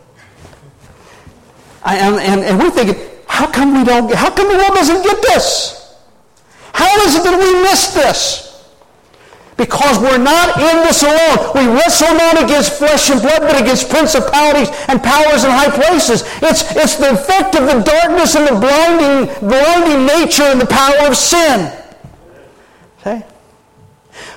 I, 1.83 1.97
and, 1.97 2.17
and, 2.17 2.41
and 2.43 2.59
we're 2.59 2.71
thinking, 2.71 3.03
how 3.27 3.51
come 3.51 3.75
we 3.75 3.85
don't, 3.85 4.13
how 4.13 4.31
come 4.31 4.49
the 4.49 4.59
world 4.59 4.75
doesn't 4.75 5.03
get 5.03 5.23
this? 5.23 5.97
How 6.75 7.03
is 7.07 7.17
it 7.17 7.25
that 7.25 7.39
we 7.39 7.63
miss 7.63 7.95
this? 7.95 8.52
Because 9.57 9.99
we're 9.99 10.19
not 10.19 10.59
in 10.59 10.77
this 10.83 11.03
alone. 11.03 11.53
We 11.55 11.67
wrestle 11.67 12.15
not 12.15 12.43
against 12.43 12.79
flesh 12.79 13.11
and 13.11 13.21
blood, 13.21 13.41
but 13.41 13.61
against 13.61 13.91
principalities 13.91 14.69
and 14.89 15.03
powers 15.03 15.45
in 15.45 15.51
high 15.51 15.71
places. 15.71 16.23
It's, 16.43 16.75
it's 16.75 16.97
the 16.97 17.13
effect 17.13 17.55
of 17.55 17.67
the 17.67 17.83
darkness 17.83 18.35
and 18.35 18.49
the 18.49 18.59
blinding, 18.59 19.33
blinding 19.41 20.07
nature 20.07 20.45
and 20.45 20.61
the 20.61 20.67
power 20.67 21.07
of 21.07 21.17
sin. 21.17 21.71
Okay? 23.01 23.25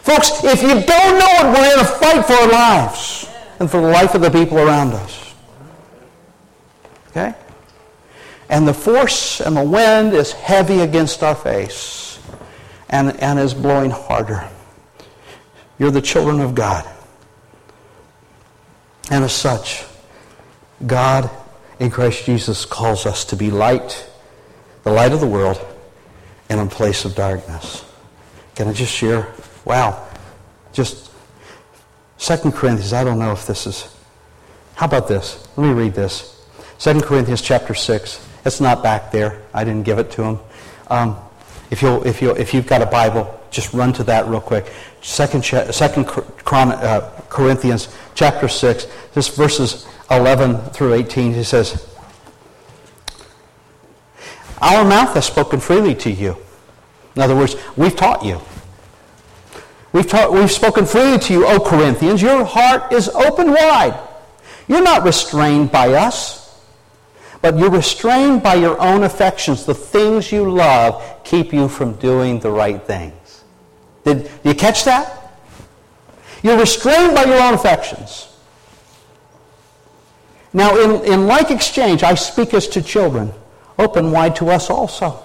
Folks, 0.02 0.44
if 0.44 0.62
you 0.62 0.82
don't 0.82 1.20
know 1.20 1.34
it, 1.40 1.58
we're 1.58 1.74
in 1.74 1.80
a 1.80 1.86
fight 1.86 2.26
for 2.26 2.34
our 2.34 2.52
lives 2.52 3.30
and 3.60 3.72
for 3.72 3.82
the 3.82 3.88
life 3.88 4.16
of 4.16 4.22
the 4.22 4.30
people 4.30 4.60
around 4.60 4.94
us. 4.94 5.34
Okay? 7.10 7.34
and 8.50 8.68
the 8.68 8.74
force 8.74 9.42
and 9.42 9.58
the 9.58 9.64
wind 9.64 10.14
is 10.14 10.32
heavy 10.32 10.80
against 10.80 11.24
our 11.24 11.36
face 11.36 12.20
and, 12.90 13.20
and 13.22 13.40
is 13.40 13.54
blowing 13.54 13.92
harder. 13.92 14.48
You're 15.78 15.92
the 15.92 16.02
children 16.02 16.40
of 16.40 16.56
God. 16.56 16.88
And 19.12 19.24
as 19.24 19.34
such, 19.34 19.84
God 20.86 21.30
in 21.80 21.92
Christ 21.92 22.26
Jesus 22.26 22.66
calls 22.66 23.06
us 23.06 23.26
to 23.26 23.36
be 23.36 23.52
light, 23.52 24.08
the 24.84 24.92
light 24.92 25.12
of 25.12 25.20
the 25.20 25.28
world, 25.28 25.64
in 26.50 26.60
a 26.60 26.66
place 26.66 27.06
of 27.06 27.16
darkness. 27.16 27.84
Can 28.56 28.68
I 28.68 28.74
just 28.74 28.94
share? 28.94 29.34
Wow. 29.66 30.08
Just 30.74 31.12
Second 32.18 32.54
Corinthians, 32.54 32.94
I 32.94 33.04
don't 33.04 33.20
know 33.20 33.32
if 33.32 33.46
this 33.46 33.68
is. 33.68 33.94
How 34.76 34.86
about 34.86 35.08
this? 35.08 35.48
Let 35.58 35.68
me 35.68 35.74
read 35.74 35.94
this. 35.94 36.46
Second 36.78 37.04
Corinthians 37.04 37.42
chapter 37.42 37.74
6. 37.74 38.28
It's 38.46 38.62
not 38.62 38.84
back 38.84 39.12
there. 39.12 39.42
I 39.54 39.64
didn't 39.64 39.84
give 39.84 40.00
it 40.00 40.12
to 40.12 40.24
him. 40.24 40.40
Um, 40.88 41.18
if, 41.72 41.82
you 41.82 42.04
if, 42.04 42.22
you 42.22 42.32
if 42.32 42.54
you've 42.54 42.68
got 42.68 42.82
a 42.82 42.86
Bible, 42.86 43.40
just 43.50 43.74
run 43.74 43.92
to 43.94 44.04
that 44.04 44.28
real 44.28 44.42
quick. 44.42 44.72
Second, 45.06 45.44
second 45.46 46.08
uh, 46.08 47.12
Corinthians 47.30 47.96
chapter 48.16 48.48
6, 48.48 48.88
this 49.14 49.28
verses 49.28 49.88
11 50.10 50.58
through 50.72 50.94
18, 50.96 51.34
he 51.34 51.44
says, 51.44 51.88
Our 54.60 54.84
mouth 54.84 55.14
has 55.14 55.26
spoken 55.26 55.60
freely 55.60 55.94
to 55.96 56.12
you. 56.12 56.36
In 57.16 57.22
other 57.22 57.36
words, 57.36 57.56
we've 57.78 57.96
taught 57.96 58.26
you. 58.26 58.42
We've, 59.94 60.08
taught, 60.08 60.34
we've 60.34 60.52
spoken 60.52 60.88
freely 60.88 61.20
to 61.20 61.34
you, 61.34 61.46
O 61.46 61.60
Corinthians. 61.60 62.22
Your 62.22 62.44
heart 62.44 62.92
is 62.92 63.08
open 63.10 63.52
wide. 63.52 63.98
You're 64.68 64.84
not 64.84 65.04
restrained 65.04 65.72
by 65.72 65.94
us 65.94 66.46
but 67.46 67.60
you're 67.60 67.70
restrained 67.70 68.42
by 68.42 68.56
your 68.56 68.82
own 68.82 69.04
affections. 69.04 69.68
The 69.68 69.76
things 69.76 70.32
you 70.32 70.50
love 70.50 71.24
keep 71.24 71.54
you 71.54 71.68
from 71.68 71.94
doing 71.98 72.40
the 72.40 72.50
right 72.50 72.82
things. 72.82 73.25
Did, 74.06 74.30
you 74.44 74.54
catch 74.54 74.86
that? 74.86 75.34
You're 76.44 76.60
restrained 76.60 77.16
by 77.16 77.26
your 77.26 77.42
own 77.42 77.56
affections. 77.56 78.30
Now, 80.54 80.78
in, 80.78 81.04
in 81.12 81.28
like 81.28 81.52
exchange, 81.52 82.04
I 82.04 82.14
speak 82.16 82.54
as 82.54 82.68
to 82.70 82.82
children. 82.82 83.34
Open 83.78 84.12
wide 84.12 84.36
to 84.38 84.50
us 84.50 84.70
also. 84.70 85.22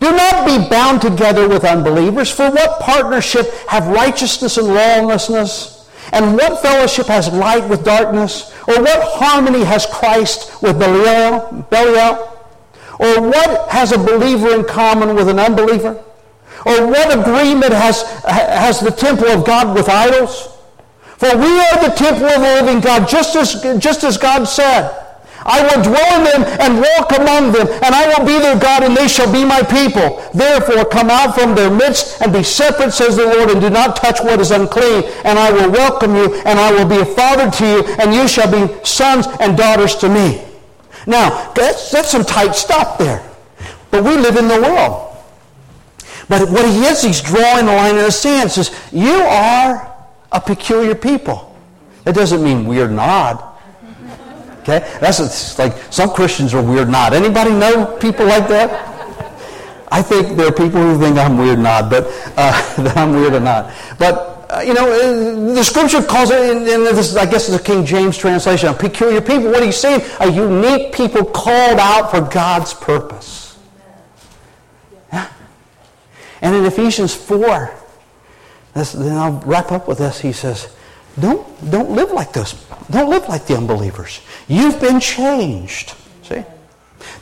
Do 0.00 0.10
not 0.10 0.44
be 0.44 0.68
bound 0.68 1.00
together 1.00 1.48
with 1.48 1.64
unbelievers, 1.64 2.30
for 2.30 2.50
what 2.50 2.80
partnership 2.80 3.50
have 3.68 3.86
righteousness 3.86 4.58
and 4.58 4.66
lawlessness? 4.66 5.88
And 6.12 6.36
what 6.36 6.60
fellowship 6.60 7.06
has 7.06 7.32
light 7.32 7.66
with 7.68 7.84
darkness? 7.84 8.52
Or 8.66 8.82
what 8.82 9.00
harmony 9.14 9.64
has 9.64 9.86
Christ 9.86 10.62
with 10.62 10.78
Belial? 10.78 11.66
Belial? 11.70 12.30
Or 12.98 13.22
what 13.22 13.68
has 13.70 13.92
a 13.92 13.98
believer 13.98 14.54
in 14.54 14.64
common 14.64 15.14
with 15.14 15.28
an 15.28 15.38
unbeliever? 15.38 16.02
Or 16.66 16.86
what 16.86 17.12
agreement 17.12 17.72
has, 17.72 18.02
has 18.24 18.80
the 18.80 18.90
temple 18.90 19.28
of 19.28 19.44
God 19.44 19.74
with 19.74 19.88
idols? 19.88 20.48
For 21.18 21.36
we 21.36 21.60
are 21.60 21.88
the 21.88 21.94
temple 21.94 22.26
of 22.26 22.40
the 22.40 22.62
living 22.62 22.80
God, 22.80 23.08
just 23.08 23.36
as, 23.36 23.62
just 23.78 24.02
as 24.04 24.16
God 24.16 24.44
said. 24.44 25.00
I 25.46 25.60
will 25.62 25.82
dwell 25.82 26.18
in 26.18 26.24
them 26.24 26.42
and 26.58 26.80
walk 26.80 27.12
among 27.12 27.52
them, 27.52 27.68
and 27.84 27.94
I 27.94 28.08
will 28.08 28.26
be 28.26 28.38
their 28.38 28.58
God, 28.58 28.82
and 28.82 28.96
they 28.96 29.08
shall 29.08 29.30
be 29.30 29.44
my 29.44 29.62
people. 29.62 30.24
Therefore, 30.32 30.86
come 30.86 31.10
out 31.10 31.34
from 31.34 31.54
their 31.54 31.70
midst 31.70 32.20
and 32.22 32.32
be 32.32 32.42
separate, 32.42 32.92
says 32.92 33.16
the 33.16 33.26
Lord, 33.26 33.50
and 33.50 33.60
do 33.60 33.68
not 33.68 33.96
touch 33.96 34.20
what 34.20 34.40
is 34.40 34.50
unclean. 34.50 35.04
And 35.24 35.38
I 35.38 35.52
will 35.52 35.70
welcome 35.70 36.16
you, 36.16 36.34
and 36.44 36.58
I 36.58 36.72
will 36.72 36.88
be 36.88 36.98
a 36.98 37.14
father 37.14 37.50
to 37.50 37.66
you, 37.66 37.84
and 37.98 38.14
you 38.14 38.26
shall 38.26 38.50
be 38.50 38.74
sons 38.84 39.26
and 39.38 39.56
daughters 39.56 39.96
to 39.96 40.08
me. 40.08 40.42
Now, 41.06 41.52
that's, 41.52 41.90
that's 41.90 42.10
some 42.10 42.24
tight 42.24 42.54
stuff 42.54 42.96
there. 42.96 43.22
But 43.90 44.02
we 44.02 44.16
live 44.16 44.36
in 44.36 44.48
the 44.48 44.60
world. 44.60 45.13
But 46.28 46.50
what 46.50 46.64
he 46.68 46.84
is, 46.84 47.02
he's 47.02 47.20
drawing 47.20 47.68
a 47.68 47.74
line 47.74 47.96
in 47.96 48.04
the 48.04 48.10
sand. 48.10 48.50
Says, 48.50 48.70
you 48.92 49.12
are 49.12 49.94
a 50.32 50.40
peculiar 50.40 50.94
people. 50.94 51.56
That 52.04 52.14
doesn't 52.14 52.42
mean 52.42 52.66
we're 52.66 52.88
not. 52.88 53.60
Okay? 54.60 54.80
That's 55.00 55.58
like 55.58 55.76
some 55.92 56.10
Christians 56.10 56.54
are 56.54 56.62
weird 56.62 56.88
not. 56.88 57.12
Anybody 57.12 57.50
know 57.50 57.96
people 58.00 58.26
like 58.26 58.48
that? 58.48 58.90
I 59.92 60.02
think 60.02 60.36
there 60.36 60.48
are 60.48 60.52
people 60.52 60.80
who 60.80 60.98
think 60.98 61.18
I'm 61.18 61.38
weird 61.38 61.58
not, 61.58 61.88
but 61.90 62.06
uh, 62.36 62.76
that 62.82 62.96
I'm 62.96 63.12
weird 63.12 63.34
or 63.34 63.40
not. 63.40 63.72
But 63.98 64.34
uh, 64.50 64.60
you 64.60 64.74
know, 64.74 65.54
the 65.54 65.62
scripture 65.62 66.02
calls 66.02 66.30
it, 66.30 66.38
and 66.38 66.66
this 66.66 67.10
is, 67.10 67.16
I 67.16 67.30
guess, 67.30 67.48
is 67.48 67.54
a 67.54 67.62
King 67.62 67.84
James 67.84 68.16
translation, 68.16 68.68
a 68.68 68.74
peculiar 68.74 69.20
people. 69.20 69.50
What 69.50 69.62
he's 69.62 69.76
saying? 69.76 70.02
A 70.20 70.30
unique 70.30 70.94
people 70.94 71.24
called 71.24 71.78
out 71.78 72.10
for 72.10 72.20
God's 72.20 72.74
purpose. 72.74 73.58
Yeah. 75.12 75.28
And 76.44 76.54
in 76.54 76.66
Ephesians 76.66 77.14
4, 77.14 77.74
this, 78.74 78.92
then 78.92 79.16
I'll 79.16 79.40
wrap 79.46 79.72
up 79.72 79.88
with 79.88 79.96
this. 79.96 80.20
He 80.20 80.32
says, 80.32 80.68
don't, 81.18 81.42
don't 81.70 81.92
live 81.92 82.10
like 82.10 82.34
this. 82.34 82.52
Don't 82.90 83.08
live 83.08 83.26
like 83.30 83.46
the 83.46 83.56
unbelievers. 83.56 84.20
You've 84.46 84.78
been 84.78 85.00
changed. 85.00 85.94
See? 86.22 86.44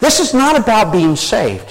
This 0.00 0.18
is 0.18 0.34
not 0.34 0.58
about 0.58 0.92
being 0.92 1.14
saved. 1.14 1.70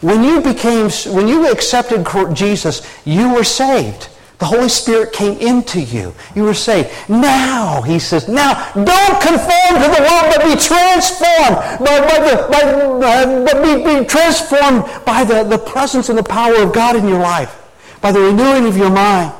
When 0.00 0.22
you 0.22 0.40
became, 0.40 0.88
when 1.12 1.26
you 1.26 1.50
accepted 1.50 2.06
Jesus, 2.34 2.86
you 3.04 3.34
were 3.34 3.42
saved. 3.42 4.08
The 4.38 4.44
Holy 4.44 4.68
Spirit 4.68 5.12
came 5.14 5.38
into 5.38 5.80
you. 5.80 6.14
You 6.34 6.44
were 6.44 6.54
saved. 6.54 6.90
Now, 7.08 7.80
he 7.80 7.98
says, 7.98 8.28
now 8.28 8.70
don't 8.74 9.20
conform 9.22 9.82
to 9.82 9.88
the 9.88 10.02
world, 10.02 10.34
but 10.34 10.44
be 10.44 10.56
transformed 10.60 11.56
by, 11.80 12.00
by 12.00 12.18
the, 12.18 12.48
by, 12.50 12.62
uh, 12.62 13.44
but 13.46 13.62
be, 13.62 14.00
be 14.00 14.06
transformed 14.06 14.84
by 15.06 15.24
the, 15.24 15.42
the 15.44 15.56
presence 15.58 16.10
and 16.10 16.18
the 16.18 16.22
power 16.22 16.56
of 16.56 16.74
God 16.74 16.96
in 16.96 17.08
your 17.08 17.20
life, 17.20 17.56
by 18.02 18.12
the 18.12 18.20
renewing 18.20 18.66
of 18.66 18.76
your 18.76 18.90
mind. 18.90 19.32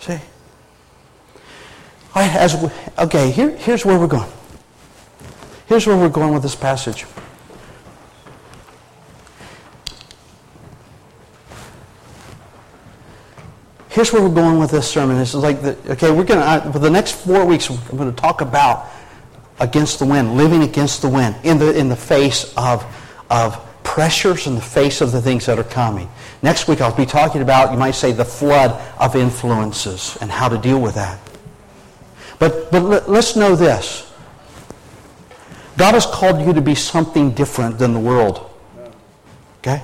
See? 0.00 0.18
I, 2.14 2.28
as 2.28 2.56
we, 2.56 2.68
okay, 2.98 3.30
here, 3.30 3.56
here's 3.56 3.86
where 3.86 3.98
we're 3.98 4.06
going. 4.06 4.30
Here's 5.66 5.86
where 5.86 5.96
we're 5.96 6.08
going 6.10 6.34
with 6.34 6.42
this 6.42 6.56
passage. 6.56 7.06
Here's 13.90 14.12
where 14.12 14.22
we're 14.22 14.34
going 14.34 14.58
with 14.58 14.70
this 14.70 14.88
sermon. 14.88 15.16
This 15.16 15.30
is 15.30 15.36
like, 15.36 15.62
the, 15.62 15.76
okay, 15.92 16.10
we're 16.10 16.24
going 16.24 16.40
to, 16.40 16.72
for 16.72 16.78
the 16.78 16.90
next 16.90 17.12
four 17.12 17.44
weeks, 17.44 17.68
I'm 17.70 17.96
going 17.96 18.14
to 18.14 18.20
talk 18.20 18.40
about 18.40 18.88
against 19.60 19.98
the 19.98 20.04
wind, 20.04 20.36
living 20.36 20.62
against 20.62 21.02
the 21.02 21.08
wind 21.08 21.36
in 21.42 21.58
the, 21.58 21.76
in 21.76 21.88
the 21.88 21.96
face 21.96 22.52
of, 22.56 22.84
of 23.30 23.64
pressures, 23.82 24.46
in 24.46 24.54
the 24.54 24.60
face 24.60 25.00
of 25.00 25.12
the 25.12 25.20
things 25.20 25.46
that 25.46 25.58
are 25.58 25.64
coming. 25.64 26.08
Next 26.42 26.68
week, 26.68 26.80
I'll 26.80 26.94
be 26.94 27.06
talking 27.06 27.42
about, 27.42 27.72
you 27.72 27.78
might 27.78 27.92
say, 27.92 28.12
the 28.12 28.24
flood 28.24 28.80
of 29.00 29.16
influences 29.16 30.16
and 30.20 30.30
how 30.30 30.48
to 30.48 30.58
deal 30.58 30.80
with 30.80 30.94
that. 30.94 31.18
But, 32.38 32.70
but 32.70 33.08
let's 33.08 33.34
know 33.34 33.56
this. 33.56 34.12
God 35.76 35.94
has 35.94 36.06
called 36.06 36.40
you 36.40 36.52
to 36.52 36.60
be 36.60 36.74
something 36.74 37.32
different 37.32 37.78
than 37.78 37.92
the 37.94 38.00
world. 38.00 38.48
Okay? 39.58 39.82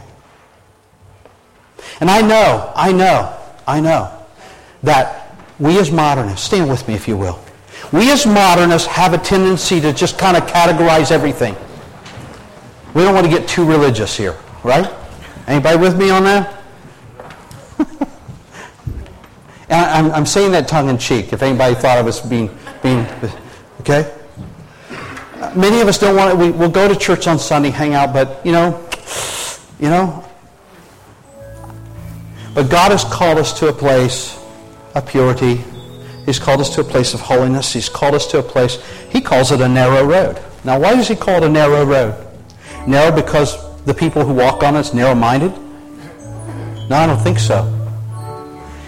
And 2.01 2.11
I 2.11 2.21
know, 2.21 2.73
I 2.75 2.93
know, 2.93 3.44
I 3.67 3.81
know 3.81 4.13
that 4.83 5.37
we 5.59 5.79
as 5.79 5.91
modernists, 5.91 6.47
stand 6.47 6.71
with 6.71 6.87
me 6.89 6.95
if 6.95 7.09
you 7.09 7.17
will, 7.17 7.41
we 7.93 8.11
as 8.11 8.27
modernists 8.27 8.89
have 8.89 9.13
a 9.15 9.19
tendency 9.19 9.81
to 9.81 9.93
just 9.93 10.19
kind 10.19 10.37
of 10.37 10.45
categorize 10.45 11.11
everything. 11.11 11.57
We 12.95 13.03
don't 13.03 13.15
want 13.15 13.27
to 13.27 13.31
get 13.31 13.49
too 13.49 13.65
religious 13.65 14.17
here, 14.17 14.37
right? 14.63 14.93
Anybody 15.47 15.79
with 15.79 15.99
me 15.99 16.11
on 16.11 16.25
that? 16.25 16.63
I'm, 19.71 20.11
I'm 20.13 20.27
saying 20.27 20.53
that 20.53 20.69
tongue 20.69 20.89
in 20.89 20.99
cheek, 20.99 21.33
if 21.33 21.43
anybody 21.43 21.75
thought 21.75 21.99
I 21.99 22.03
was 22.03 22.21
being, 22.21 22.57
being 22.83 23.07
okay? 23.81 24.13
Many 25.55 25.81
of 25.81 25.89
us 25.89 25.99
don't 25.99 26.17
want 26.17 26.31
to, 26.33 26.37
we, 26.37 26.51
we'll 26.51 26.71
go 26.71 26.89
to 26.89 26.97
church 26.97 27.27
on 27.27 27.39
Sunday, 27.39 27.71
hang 27.71 27.95
out, 27.95 28.13
but, 28.13 28.45
you 28.47 28.53
know, 28.53 28.81
you 29.79 29.89
know, 29.89 30.25
but 32.55 32.71
God 32.71 32.93
has 32.93 33.03
called 33.05 33.39
us 33.39 33.59
to 33.59 33.69
a 33.69 33.73
place 33.73 34.39
of 34.95 35.07
purity. 35.07 35.65
He's 36.25 36.39
called 36.39 36.61
us 36.61 36.73
to 36.77 36.81
a 36.81 36.85
place 36.85 37.13
of 37.13 37.21
holiness. 37.21 37.73
He's 37.73 37.89
called 37.89 38.15
us 38.15 38.29
to 38.29 38.39
a 38.39 38.43
place, 38.43 38.83
he 39.11 39.21
calls 39.21 39.51
it 39.51 39.61
a 39.61 39.69
narrow 39.69 40.05
road. 40.05 40.41
Now, 40.65 40.79
why 40.79 40.95
does 40.95 41.09
he 41.09 41.17
call 41.17 41.43
it 41.43 41.43
a 41.43 41.49
narrow 41.49 41.85
road? 41.85 42.15
Narrow 42.87 43.15
because 43.15 43.59
the 43.85 43.93
people 43.93 44.25
who 44.25 44.33
walk 44.33 44.63
on 44.63 44.77
it's 44.77 44.95
narrow-minded? 44.95 45.53
No, 46.89 46.97
I 46.97 47.07
don't 47.07 47.19
think 47.19 47.39
so. 47.39 47.71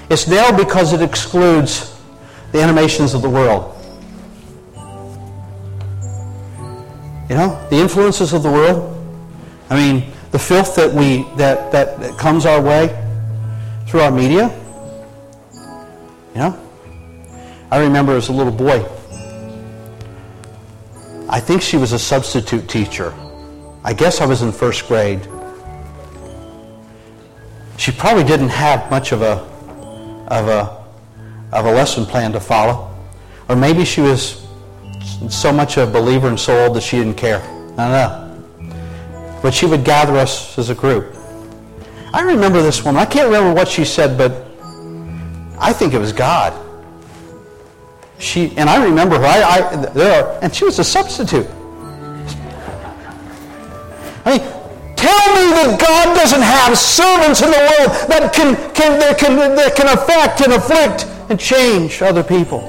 It's 0.09 0.29
narrow 0.29 0.57
because 0.57 0.93
it 0.93 1.03
excludes 1.03 1.99
the 2.53 2.63
animations 2.63 3.15
of 3.15 3.23
the 3.23 3.29
world. 3.29 3.73
You 7.29 7.35
know, 7.35 7.67
the 7.71 7.77
influences 7.77 8.33
of 8.33 8.43
the 8.45 8.51
world. 8.51 8.93
I 9.69 9.75
mean, 9.75 10.13
the 10.31 10.39
filth 10.39 10.77
that 10.77 10.93
we 10.93 11.25
that, 11.37 11.73
that, 11.73 11.99
that 11.99 12.19
comes 12.19 12.47
our 12.47 12.63
way 12.63 13.03
through 13.87 14.01
our 14.01 14.11
media. 14.11 14.49
You 16.35 16.41
know? 16.41 16.61
I 17.71 17.79
remember 17.79 18.17
as 18.17 18.29
a 18.29 18.33
little 18.33 18.53
boy, 18.53 18.85
I 21.29 21.41
think 21.41 21.63
she 21.63 21.77
was 21.77 21.93
a 21.93 21.99
substitute 21.99 22.69
teacher. 22.69 23.13
I 23.83 23.93
guess 23.93 24.21
I 24.21 24.27
was 24.27 24.43
in 24.43 24.53
first 24.53 24.87
grade. 24.87 25.21
She 27.77 27.93
probably 27.93 28.25
didn't 28.25 28.49
have 28.49 28.91
much 28.91 29.13
of 29.13 29.23
a 29.23 29.45
of 30.29 30.49
a 30.49 30.85
of 31.53 31.67
a 31.67 31.73
lesson 31.73 32.05
plan 32.05 32.33
to 32.33 32.41
follow. 32.41 32.93
Or 33.49 33.57
maybe 33.57 33.85
she 33.85 34.01
was 34.01 34.47
so 35.29 35.53
much 35.53 35.77
a 35.77 35.87
believer 35.87 36.29
and 36.29 36.39
so 36.39 36.65
old 36.65 36.77
that 36.77 36.83
she 36.83 36.99
didn't 36.99 37.15
care. 37.15 37.41
I 37.77 37.77
don't 37.77 38.71
know. 38.71 39.39
But 39.43 39.55
she 39.55 39.67
would 39.67 39.85
gather 39.85 40.17
us 40.17 40.59
as 40.59 40.71
a 40.71 40.75
group. 40.75 41.16
I 42.17 42.23
remember 42.23 42.63
this 42.63 42.83
woman. 42.83 42.99
I 42.99 43.05
can't 43.05 43.27
remember 43.27 43.53
what 43.53 43.69
she 43.69 43.85
said, 43.85 44.17
but 44.17 44.33
I 45.61 45.71
think 45.71 45.93
it 45.93 45.99
was 45.99 46.15
God. 46.15 46.51
She 48.17 48.57
and 48.57 48.71
I 48.71 48.83
remember 48.83 49.19
her. 49.19 49.27
I, 49.27 49.43
I 49.43 49.77
there, 49.93 50.39
and 50.41 50.55
she 50.55 50.65
was 50.65 50.79
a 50.79 50.85
substitute. 50.85 51.47
I 54.25 54.31
mean, 54.31 54.41
tell 54.97 55.27
me 55.37 55.45
that 55.61 55.77
God 55.79 56.17
doesn't 56.17 56.41
have 56.41 56.79
servants 56.79 57.43
in 57.43 57.51
the 57.51 57.59
world 57.59 58.09
that 58.09 58.33
can, 58.33 58.57
can, 58.73 58.99
that 58.99 59.19
can, 59.19 59.37
that 59.55 59.77
can 59.77 59.89
affect 59.89 60.41
and 60.41 60.55
afflict 60.55 61.05
and 61.29 61.39
change 61.39 62.01
other 62.01 62.25
people. 62.25 62.61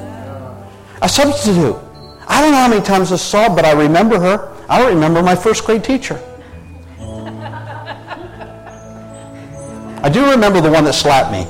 A 1.01 1.07
substitute. 1.07 1.77
I 2.27 2.41
don't 2.41 2.51
know 2.51 2.57
how 2.57 2.67
many 2.67 2.81
times 2.81 3.13
I 3.13 3.15
saw, 3.15 3.47
but 3.55 3.63
I 3.63 3.71
remember 3.71 4.19
her. 4.19 4.53
I 4.67 4.85
remember 4.89 5.23
my 5.23 5.37
first 5.37 5.63
grade 5.63 5.85
teacher. 5.85 6.21
I 10.07 10.09
do 10.09 10.31
remember 10.31 10.61
the 10.61 10.71
one 10.71 10.85
that 10.85 10.93
slapped 10.93 11.33
me. 11.33 11.43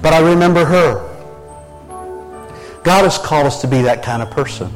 but 0.00 0.14
I 0.14 0.20
remember 0.20 0.64
her. 0.64 1.10
God 2.82 3.04
has 3.04 3.18
called 3.18 3.46
us 3.46 3.60
to 3.60 3.66
be 3.66 3.82
that 3.82 4.02
kind 4.02 4.22
of 4.22 4.30
person. 4.30 4.72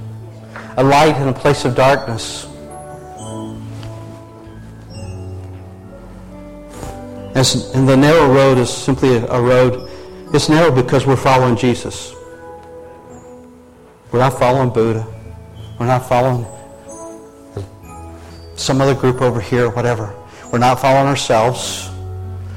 A 0.76 0.84
light 0.84 1.16
in 1.16 1.28
a 1.28 1.32
place 1.32 1.64
of 1.64 1.74
darkness. 1.74 2.44
And 7.34 7.88
the 7.88 7.96
narrow 7.96 8.30
road 8.30 8.58
is 8.58 8.68
simply 8.70 9.16
a 9.16 9.40
road. 9.40 9.88
It's 10.34 10.50
narrow 10.50 10.70
because 10.70 11.06
we're 11.06 11.16
following 11.16 11.56
Jesus. 11.56 12.14
We're 14.12 14.18
not 14.18 14.38
following 14.38 14.68
Buddha. 14.68 15.06
We're 15.80 15.86
not 15.86 16.06
following 16.06 16.44
some 18.56 18.80
other 18.80 18.94
group 18.94 19.22
over 19.22 19.40
here, 19.40 19.70
whatever. 19.70 20.14
We're 20.50 20.58
not 20.58 20.80
following 20.80 21.06
ourselves. 21.06 21.90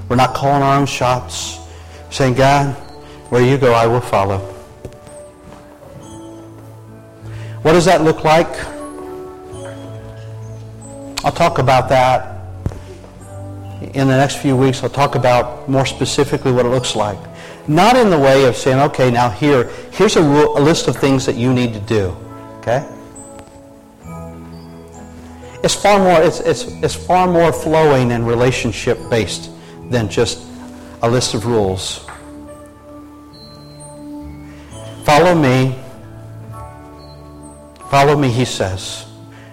We're 0.08 0.16
not 0.16 0.34
calling 0.34 0.64
our 0.64 0.80
own 0.80 0.86
shots. 0.86 1.60
Saying, 2.10 2.36
God, 2.36 2.74
where 3.30 3.42
you 3.42 3.58
go, 3.58 3.74
I 3.74 3.86
will 3.86 4.02
follow. 4.02 4.40
What 7.62 7.74
does 7.74 7.86
that 7.86 8.04
look 8.04 8.24
like? 8.24 8.48
I'll 11.26 11.32
talk 11.32 11.60
about 11.60 11.90
that 11.90 12.38
in 13.82 14.08
the 14.08 14.18
next 14.18 14.38
few 14.38 14.56
weeks. 14.56 14.82
I'll 14.82 14.90
talk 14.90 15.16
about 15.16 15.70
more 15.70 15.86
specifically 15.86 16.52
what 16.52 16.66
it 16.66 16.70
looks 16.70 16.96
like. 16.96 17.20
Not 17.68 17.98
in 17.98 18.10
the 18.10 18.18
way 18.18 18.46
of 18.46 18.56
saying, 18.56 18.80
okay, 18.80 19.12
now 19.12 19.30
here, 19.30 19.66
here's 19.92 20.16
a, 20.16 20.22
a 20.22 20.62
list 20.62 20.88
of 20.88 20.96
things 20.96 21.26
that 21.26 21.36
you 21.36 21.54
need 21.54 21.74
to 21.74 21.80
do. 21.82 22.16
Okay? 22.60 22.88
It's 25.70 25.80
far 25.80 26.00
more 26.00 26.20
it's, 26.20 26.40
it's, 26.40 26.64
it's 26.82 26.96
far 26.96 27.28
more 27.28 27.54
flowing 27.54 28.12
and 28.14 28.26
relationship 28.26 28.98
based 29.08 29.52
than 29.92 30.10
just 30.10 30.48
a 31.04 31.10
list 31.10 31.36
of 31.36 31.46
rules. 31.46 32.08
Follow 35.06 35.36
me. 35.36 35.76
Follow 37.92 38.18
me 38.18 38.30
he 38.30 38.46
says 38.46 39.06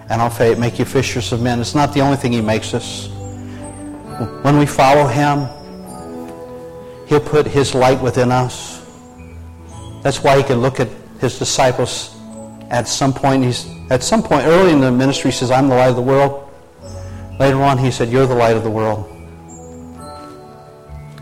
and 0.09 0.19
i'll 0.19 0.55
make 0.55 0.79
you 0.79 0.85
fishers 0.85 1.31
of 1.31 1.39
men. 1.39 1.59
It's 1.59 1.75
not 1.75 1.93
the 1.93 2.01
only 2.01 2.17
thing 2.17 2.31
he 2.31 2.41
makes 2.41 2.73
us. 2.73 3.09
When 4.41 4.57
we 4.57 4.65
follow 4.65 5.05
him 5.05 5.47
he'll 7.07 7.19
put 7.19 7.45
his 7.45 7.75
light 7.75 8.01
within 8.01 8.31
us. 8.31 8.83
That's 10.01 10.23
why 10.23 10.37
he 10.37 10.43
can 10.43 10.61
look 10.61 10.79
at 10.79 10.89
his 11.19 11.37
disciples 11.37 12.16
at 12.69 12.87
some 12.87 13.13
point 13.13 13.43
he's 13.43 13.67
at 13.89 14.03
some 14.03 14.21
point 14.21 14.45
early 14.45 14.73
in 14.73 14.81
the 14.81 14.91
ministry, 14.91 15.31
he 15.31 15.37
says, 15.37 15.51
I'm 15.51 15.69
the 15.69 15.75
light 15.75 15.89
of 15.89 15.95
the 15.95 16.01
world. 16.01 16.43
Later 17.39 17.61
on, 17.61 17.77
he 17.77 17.91
said, 17.91 18.09
You're 18.09 18.27
the 18.27 18.35
light 18.35 18.57
of 18.57 18.63
the 18.63 18.69
world. 18.69 19.13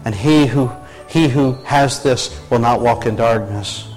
And 0.06 0.16
he 0.16 0.46
who, 0.46 0.72
he 1.08 1.28
who 1.28 1.54
has 1.64 2.02
this 2.02 2.40
will 2.50 2.60
not 2.60 2.82
walk 2.82 3.06
in 3.06 3.16
darkness. 3.16 3.88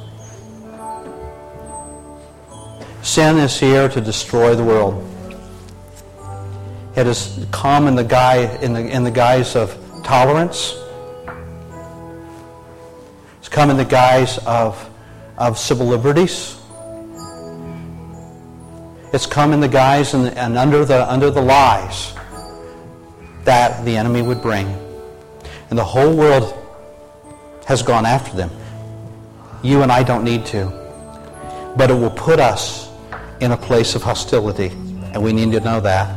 Sin 3.02 3.38
is 3.38 3.58
here 3.58 3.88
to 3.88 4.00
destroy 4.00 4.54
the 4.54 4.64
world. 4.64 5.04
It 6.96 7.06
has 7.06 7.46
come 7.52 7.86
in 7.86 7.94
the, 7.94 8.04
guy, 8.04 8.58
in 8.60 8.72
the, 8.72 8.80
in 8.80 9.04
the 9.04 9.10
guise 9.10 9.54
of 9.54 9.78
tolerance. 10.02 10.74
It's 13.38 13.48
come 13.48 13.70
in 13.70 13.76
the 13.76 13.84
guise 13.84 14.38
of, 14.38 14.90
of 15.38 15.58
civil 15.58 15.86
liberties. 15.86 16.58
It's 19.12 19.26
come 19.26 19.54
in 19.54 19.60
the 19.60 19.68
guise 19.68 20.12
and, 20.12 20.36
and 20.36 20.58
under, 20.58 20.84
the, 20.84 21.10
under 21.10 21.30
the 21.30 21.40
lies 21.40 22.14
that 23.44 23.82
the 23.86 23.96
enemy 23.96 24.20
would 24.20 24.42
bring. 24.42 24.66
And 25.70 25.78
the 25.78 25.84
whole 25.84 26.14
world 26.14 26.54
has 27.66 27.82
gone 27.82 28.04
after 28.04 28.36
them. 28.36 28.50
You 29.62 29.82
and 29.82 29.90
I 29.90 30.02
don't 30.02 30.24
need 30.24 30.44
to. 30.46 30.66
But 31.76 31.90
it 31.90 31.94
will 31.94 32.10
put 32.10 32.38
us 32.38 32.90
in 33.40 33.52
a 33.52 33.56
place 33.56 33.94
of 33.94 34.02
hostility. 34.02 34.68
And 35.12 35.22
we 35.22 35.32
need 35.32 35.52
to 35.52 35.60
know 35.60 35.80
that. 35.80 36.14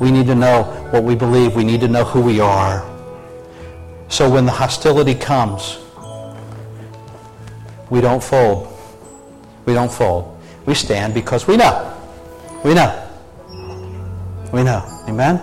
We 0.00 0.10
need 0.10 0.26
to 0.26 0.34
know 0.34 0.64
what 0.90 1.04
we 1.04 1.14
believe. 1.14 1.54
We 1.54 1.64
need 1.64 1.80
to 1.80 1.88
know 1.88 2.04
who 2.04 2.20
we 2.20 2.40
are. 2.40 2.84
So 4.08 4.30
when 4.30 4.46
the 4.46 4.52
hostility 4.52 5.14
comes, 5.14 5.78
we 7.90 8.00
don't 8.00 8.22
fold. 8.22 8.72
We 9.66 9.74
don't 9.74 9.92
fold. 9.92 10.40
We 10.64 10.74
stand 10.74 11.12
because 11.12 11.46
we 11.46 11.56
know. 11.56 11.95
We 12.64 12.74
know. 12.74 13.02
We 14.52 14.62
know. 14.62 14.84
Amen? 15.08 15.42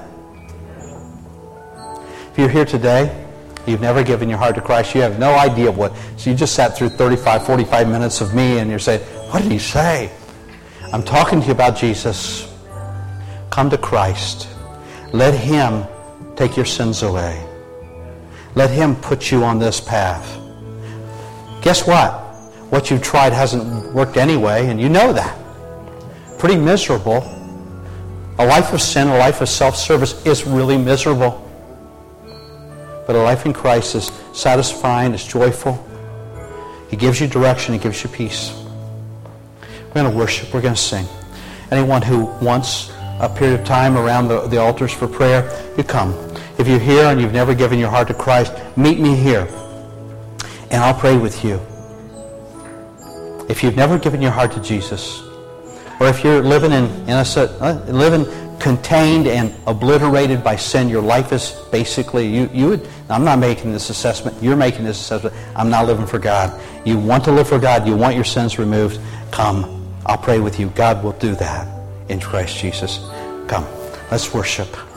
If 2.31 2.37
you're 2.37 2.49
here 2.49 2.65
today, 2.65 3.25
you've 3.67 3.81
never 3.81 4.03
given 4.03 4.27
your 4.27 4.37
heart 4.37 4.55
to 4.55 4.61
Christ, 4.61 4.95
you 4.95 5.01
have 5.01 5.19
no 5.19 5.35
idea 5.35 5.71
what. 5.71 5.93
So 6.17 6.29
you 6.29 6.35
just 6.35 6.55
sat 6.55 6.75
through 6.75 6.89
35, 6.89 7.45
45 7.45 7.87
minutes 7.87 8.21
of 8.21 8.33
me 8.33 8.59
and 8.59 8.69
you're 8.69 8.79
saying, 8.79 9.01
what 9.31 9.43
did 9.43 9.51
he 9.51 9.59
say? 9.59 10.11
I'm 10.91 11.03
talking 11.03 11.41
to 11.41 11.47
you 11.47 11.53
about 11.53 11.77
Jesus. 11.77 12.51
Come 13.51 13.69
to 13.69 13.77
Christ. 13.77 14.47
Let 15.11 15.33
him 15.33 15.85
take 16.35 16.57
your 16.57 16.65
sins 16.65 17.03
away. 17.03 17.45
Let 18.55 18.69
him 18.69 18.95
put 18.95 19.31
you 19.31 19.43
on 19.43 19.59
this 19.59 19.79
path. 19.79 20.39
Guess 21.61 21.87
what? 21.87 22.11
What 22.71 22.89
you've 22.89 23.03
tried 23.03 23.33
hasn't 23.33 23.93
worked 23.93 24.17
anyway, 24.17 24.67
and 24.67 24.81
you 24.81 24.89
know 24.89 25.13
that 25.13 25.42
pretty 26.43 26.59
miserable. 26.59 27.23
A 28.37 28.45
life 28.45 28.73
of 28.73 28.81
sin, 28.81 29.07
a 29.07 29.17
life 29.17 29.39
of 29.39 29.47
self-service 29.47 30.25
is 30.25 30.45
really 30.45 30.77
miserable. 30.77 31.39
But 33.07 33.15
a 33.15 33.19
life 33.19 33.45
in 33.45 33.53
Christ 33.53 33.95
is 33.95 34.11
satisfying, 34.33 35.13
it's 35.13 35.25
joyful. 35.25 35.81
He 36.89 36.97
gives 36.97 37.21
you 37.21 37.27
direction, 37.29 37.73
he 37.73 37.79
gives 37.79 38.03
you 38.03 38.09
peace. 38.09 38.61
We're 39.61 40.01
going 40.01 40.11
to 40.11 40.17
worship, 40.17 40.53
we're 40.53 40.59
going 40.59 40.75
to 40.75 40.81
sing. 40.81 41.05
Anyone 41.71 42.01
who 42.01 42.25
wants 42.45 42.91
a 43.21 43.33
period 43.33 43.61
of 43.61 43.65
time 43.65 43.95
around 43.95 44.27
the, 44.27 44.45
the 44.47 44.57
altars 44.57 44.91
for 44.91 45.07
prayer, 45.07 45.49
you 45.77 45.85
come. 45.85 46.11
If 46.57 46.67
you're 46.67 46.77
here 46.77 47.05
and 47.05 47.21
you've 47.21 47.31
never 47.31 47.55
given 47.55 47.79
your 47.79 47.89
heart 47.89 48.09
to 48.09 48.13
Christ, 48.13 48.51
meet 48.75 48.99
me 48.99 49.15
here. 49.15 49.47
And 50.71 50.83
I'll 50.83 50.93
pray 50.93 51.15
with 51.15 51.45
you. 51.45 51.61
If 53.47 53.63
you've 53.63 53.77
never 53.77 53.97
given 53.97 54.21
your 54.21 54.31
heart 54.31 54.51
to 54.51 54.59
Jesus, 54.59 55.22
or 56.03 56.09
if 56.09 56.21
you're 56.21 56.43
living 56.43 56.73
in, 56.73 56.83
in 57.07 57.11
a, 57.11 57.25
uh, 57.61 57.81
living 57.87 58.25
contained 58.59 59.25
and 59.25 59.55
obliterated 59.67 60.43
by 60.43 60.57
sin, 60.57 60.89
your 60.89 61.01
life 61.01 61.31
is 61.31 61.51
basically, 61.71 62.27
you, 62.27 62.49
you 62.53 62.67
would, 62.67 62.87
I'm 63.09 63.23
not 63.23 63.39
making 63.39 63.71
this 63.71 63.89
assessment, 63.89 64.35
you're 64.43 64.57
making 64.57 64.83
this 64.83 64.99
assessment, 64.99 65.33
I'm 65.55 65.69
not 65.69 65.87
living 65.87 66.05
for 66.05 66.19
God. 66.19 66.59
You 66.85 66.97
want 66.97 67.23
to 67.23 67.31
live 67.31 67.47
for 67.47 67.57
God, 67.57 67.87
you 67.87 67.95
want 67.95 68.15
your 68.15 68.25
sins 68.25 68.59
removed, 68.59 68.99
come. 69.31 69.79
I'll 70.05 70.17
pray 70.17 70.41
with 70.41 70.59
you. 70.59 70.67
God 70.71 71.01
will 71.01 71.13
do 71.13 71.35
that 71.35 71.65
in 72.09 72.19
Christ 72.19 72.57
Jesus. 72.57 72.99
Come, 73.47 73.65
let's 74.11 74.33
worship. 74.33 74.92